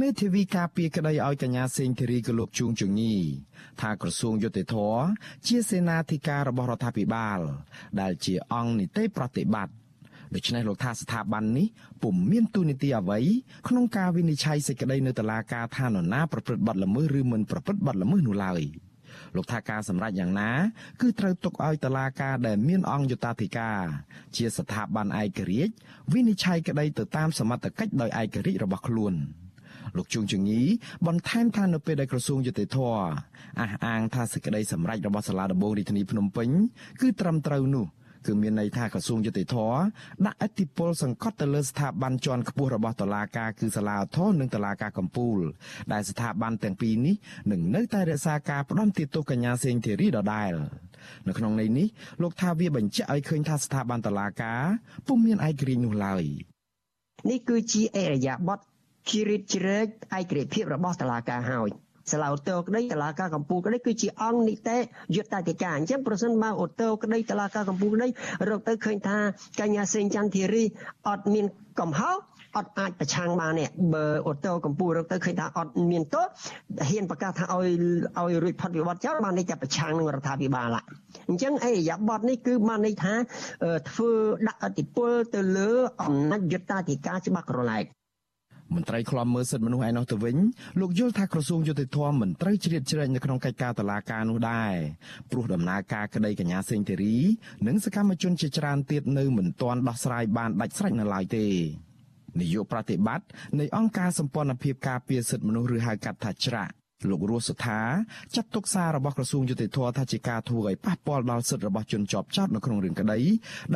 [0.00, 3.14] មេធាវីការពារក្តីឲ្យកញ្ញាសេងធីរីក៏លោកជួងជងី
[3.80, 4.76] ថាក្រសួងយុតិធធ
[5.46, 7.40] ជាសេនាធិការរបស់រដ្ឋាភិបាល
[8.00, 9.74] ដែលជាអង្គនីតិប្រតិបត្តិ
[10.34, 11.66] ដូច្នេះលោកថាស្ថាប័ននេះ
[12.02, 13.18] ពុំមានទូនីតិអ្វី
[13.68, 18.62] ក្នុងការវិនិច្ឆ័យសេចក្តីនៅតុលាការថានរណាប្រព្រឹត្តបទល្មើសឬមិនប្រព្រឹត្តបទល្មើសនោះឡើយ
[19.36, 20.50] លោកថាការសម្រេចយ៉ាងណា
[21.00, 23.80] គឺត្រូវទុកឲ្យតុលាការដែលមានអង្គយុតាធិការ
[24.36, 25.72] ជាស្ថាប័នឯករាជ្យ
[26.12, 29.14] វិនិច្ឆ័យក្តីទៅតាមសមត្ថកិច្ចដោយឯករាជ្យរបស់ខ្លួន
[29.96, 30.60] លោកជួងជងី
[31.06, 32.78] បន្ថែមថានៅពេលដែលក្រសួងយុតិធធ
[33.60, 36.48] អះអាងថាសេចក្តីសម្រេចរបស់សាលាដំបងរាជធានីភ្នំពេញ
[37.00, 37.86] គឺត្រឹមត្រូវនោះ
[38.26, 39.56] គឺមានន័យថាក្រសួងយុតិធធ
[40.26, 45.38] ដាក់អធិបុលសង្កត់ទៅលើស្ថាប័នជាន់ខ្ពស់របស់តុលាការគឺសាលាឧទ្ធរនិងតុលាការកំពូល
[45.92, 47.16] ដែលស្ថាប័នទាំងពីរនេះ
[47.50, 50.52] នឹងនៅតែរក្សាការផ្ដន់ទោសកញ្ញាសេងធីរីដដែល
[51.28, 51.88] នៅក្នុងន័យនេះ
[52.22, 54.62] លោកថាវាបញ្ជាក់ឲ្យឃើញថាស្ថាប័នតុលាការ
[55.06, 56.24] ពុំមានឯករាជ្យនោះឡើយ
[57.30, 58.64] នេះគឺជាអរិយាប័ត្រ
[59.10, 59.86] ជ្រៀតជ្រែក
[60.18, 61.70] ឯករាជ្យភាពរបស់តុលាការហើយ
[62.12, 64.78] សាលាឧទ្ធរក្តីតឡាការកម្ពុជាក្តីគឺជាអង្គនីតិ
[65.16, 68.08] យុត្តតិកាអញ្ចឹងប្រសិនបើឧទ្ធរក្តីតឡាការកម្ពុជាក្តី
[68.48, 69.18] រកទៅឃើញថា
[69.60, 70.64] កញ្ញាសេងចន្ទធីរី
[71.08, 71.46] អត់មាន
[71.80, 72.16] កំហុស
[72.56, 76.24] អត់អាចប្រឆាំងបានទេបើអូតូកម្ពុជារកទៅឃើញថាអត់មានទោស
[76.88, 77.68] ហ៊ានប្រកាសថាឲ្យ
[78.18, 80.76] ឲ្យរួចផុតវិបត្តិចោលបានន័យថាប្រឆាំងនឹងរដ្ឋាភិបាល
[81.28, 83.14] អញ្ចឹងអេរយាប័តនេះគឺបានន័យថា
[83.90, 84.12] ធ្វើ
[84.48, 85.70] ដាក់អតិពលទៅលើ
[86.02, 87.84] អំណាចយុត្តាធិការច្បាប់ក្រឡែក
[88.74, 90.36] មន្ត្រីខ្លំមើលសិទ្ធិមនុស្សឯនោះទៅវិញ
[90.80, 94.72] លោកយល់ថាក្រសួងយុតិធម៌មិនត្រូវជ្រៀតជ្រែកនៅក្នុងកិច្ចការតឡាការនោះដែរ
[95.30, 97.16] ព្រោះដំណើរការក្តីកញ្ញាសេងធីរី
[97.66, 101.46] និងសកម្មជនជាច្រើនទៀតនៅមិនទាន់ដោះស្រាយបានដាច់ស្រេចនៅឡើយទេ
[102.40, 103.26] នាយកប្រតិបត្តិ
[103.58, 106.72] នៃអង្គការសម្ព័ន្ធភាពការពារសិទ្ធិមនុស្សឬហៅកាត់ថាច្រាក់
[107.08, 107.80] លោករស់សុថា
[108.34, 113.18] ចាត់ទុកសាររបស់ក្រសួងយុតិធធថាជាការធ្វើឲ្យប៉ះពាល់ដល់សិទ្ធិរបស់ជនជាប់ចោតនៅក្នុងរឿងក្តី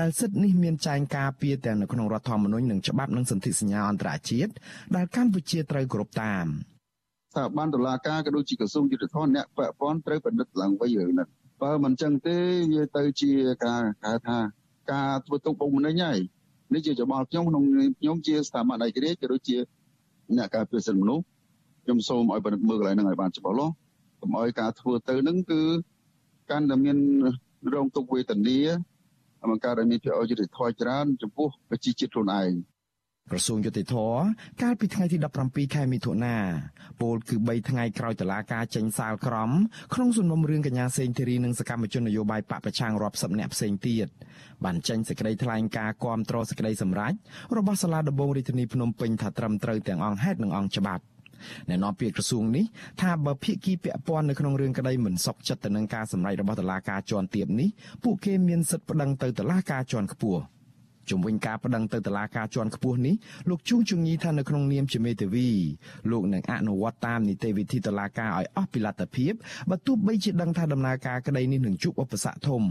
[0.01, 4.53] ដែលសិទ្ធិនេះមានចែងការពារទាំងនៅក្នុងរដ្ឋធម្មនុញ្ញនិងច្បាប់និងសន្ធិសញ្ញាអន្តរជាតិ
[4.97, 6.47] ដែលកម្ពុជាត្រូវគោរពតាម
[7.33, 11.27] ស្ថាប័នតុលាការក៏ដូចជាក្រសួងយុតិធធអ្នកពាក់ព័ន្ធត្រូវពិនិត្យឡើងវិញរឿងនេះ
[11.63, 12.37] បើមិនចឹងទេ
[12.73, 13.33] វាទៅជា
[13.65, 14.39] ការហៅថា
[14.93, 16.19] ការធ្វើទុកបុកម្នេញហើយ
[16.75, 17.65] នេះជាច្បល់ខ្ញុំក្នុង
[18.01, 19.57] ខ្ញុំជាស្ថាប័នឯករាជ្យក៏ដូចជា
[20.37, 21.25] អ្នកការពារសិទ្ធិមនុស្ស
[21.85, 23.75] ខ្ញុំសូមឲ្យពិនិត្យមើលកន្លែងហ្នឹងឲ្យបានច្បាស់លាស់
[24.21, 25.63] កុំឲ្យការធ្វើទៅហ្នឹងគឺ
[26.51, 26.97] កាន់តែមាន
[27.75, 28.61] រងទុក្ខវេទនា
[29.51, 32.53] បង្កើតឲ្យមានភាពអយុត្តិធម៌ច្រើនចំពោះប្រជាជាតិខ្លួនឯង
[33.31, 33.97] ក្រសួងយុតិធធ
[34.63, 35.17] កាលពីថ្ងៃទី
[35.47, 36.37] 17ខែមិថុនា
[37.01, 39.51] ពលគឺ3ថ្ងៃក្រោយតឡាការចេញសាលក្រម
[39.95, 44.09] ក្នុងសំណុំរឿងកញ្ញាសេងធីរីនិងសកម្មជននយោបាយបកប្រឆាំងរាប់សិបនាក់ផ្សេងទៀត
[44.65, 47.13] បានចេញសេចក្តីថ្លែងការណ៍គាំទ្រសេចក្តីសម្រេច
[47.57, 51.05] របស់សាលាដំបងរាជធានីភ្នំពេញថាត្រឹមត្រូវទាំងអង្គហេតុនិងអង្គច្បាប់
[51.69, 52.65] អ្នកនាំពាក្យក្រសួងនេះ
[53.01, 57.69] ថាបើភាគីពាក់ព័ន្ធនៅក្នុងរឿងក្តីមិនសុខចិត្តទៅនឹងការសម្រេចរបស់តុលាការជាន់ទាបនេះ
[58.05, 60.41] ពួកគេមានសិទ្ធិប្តឹងទៅតុលាការជាន់ខ្ពស់
[61.11, 63.15] ជំវិញការប្តឹងទៅតុលាការជាន់ខ្ពស់នេះ
[63.49, 65.49] លោកជួងជងីថានៅក្នុងនាមជាមេធាវី
[66.11, 69.33] លោកនឹងអនុវត្តតាមនីតិវិធីតុលាការឲ្យអស់ពីលទ្ធភាព
[69.71, 72.63] បើទោះបីជាដឹងថាដំណើរការក្តីនេះនឹងជួបឧបសគ្គធំ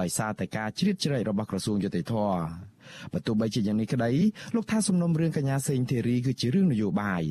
[0.00, 2.38] ដោយសារតែការជ្រៀតជ្រែករបស់ក្រសួងយុតិធធម៌
[3.12, 4.10] បើទោះបីជាយ៉ាងនេះក្តី
[4.54, 7.22] លោកថាសំណុំរឿងកញ្ញាសេងធីរីគឺជារឿងនយោបាយ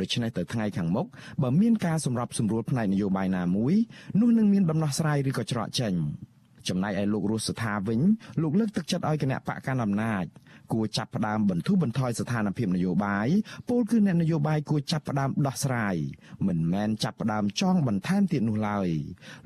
[0.00, 1.06] ដូច្នេះទៅថ្ងៃខាងមុខ
[1.42, 3.74] បើមានការសម្របសម្រួលផ្នែកនយោបាយណាមួយ
[4.20, 5.94] នោះនឹងមានដំណោះស្រាយឬក៏ច្រកចេញ
[6.68, 8.00] ចំណែកឯលោករស់សថាវិញ
[8.42, 10.26] លោកលើកទឹកចិត្តឲ្យគណៈបកកណ្ដាលអំណាច
[10.72, 13.28] គួរចាប់ផ្ដើមបន្ធូរបន្ថយស្ថានភាពនយោបាយ
[13.68, 15.96] ពលគឺអ្នកនយោបាយគួរចាប់ផ្ដើមដោះស្រាយ
[16.46, 18.88] មិនមែនចាប់ផ្ដើមចងបន្ថែមទៀតនោះឡើយ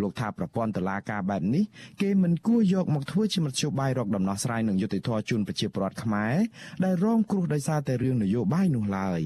[0.01, 1.65] លោកថាប្រព័ន្ធតុលាការបែបនេះ
[2.03, 6.35] គេមិនគួរយកមកធ្វើជាមធ្យោបាយរកដំណោះស្រាយនឹងយុត្តិធម៌ជូនប្រជាពលរដ្ឋខ្មែរ
[6.85, 9.23] ដែលរងគ្រោះដោយសារតែរឿងនយោបាយនោះឡើយ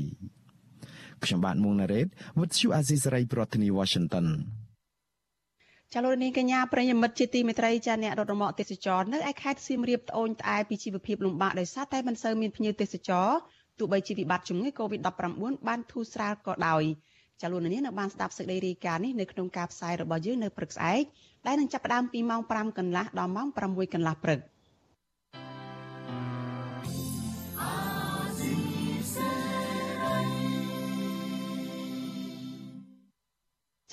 [1.24, 2.06] ខ្ញុំបាទមុងណារ៉េត
[2.38, 4.26] With you Aziz Ray ប្រធានាទី Washington
[5.94, 13.28] ចាលោកនាងកញ្ញាប្រិយមិត្តជាទីមេត្រីចាអ្នករត់រមាក់ទេសចរនៅឯខេត្តសៀមរាបត្អូញត្អែពីជីវភាពលំបាកដោយសារតែមិនសូវមានភ្ញៀវទេសចរ
[13.78, 16.82] ទោះបីជាវិបត្តិជំងឺ Covid-19 បានធូរស្រាលក៏ដោយ
[17.40, 21.02] ចាលោកនាងនៅបានស្ដាប់សេចក្តីរាយការណ៍នេះនៅក្នុងការផ្សាយរបស់យើងនៅព្រឹកស្អែក
[21.46, 24.40] ដែលនឹងចាប់ផ្ដើមពីម៉ោង5កន្លះដល់ម៉ោង6កន្លះព្រឹក។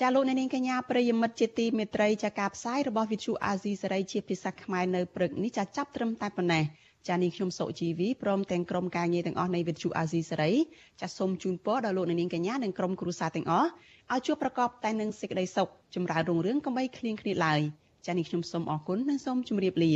[0.02, 6.64] ចាលោកអ្នកនាងកញ្ញាប្រិយមិត្តជាទីមេត្រីចាការផ្សាយរបស់វិទ្យុអាស៊ីសេរីជាភាសាខ្មែរនៅព្រឹកនេះចាចាប់ត្រឹមតែប៉ុណ្ណេះ
[7.08, 10.52] ចានាងខ្ញុំសុជីវីព្រមទាំងក្រុមការងារទាំងអស់នៃវិទ្យុអាស៊ីសេរី
[11.00, 13.68] ចាសូមជូនពរដល់លោកនាងកញ្ញានិងក្រុមគ្រួសារទាំងអស់
[14.12, 17.60] ឲ្យជួបប្រកបតែនឹងសេចក្តីសុខចម្រើនរុងរឿងកុំបីឃ្លៀងឃ្លាតឡើយ
[18.06, 19.94] ចានាងខ្ញុំសូមអរគុណនិងសូមជម្រាបលា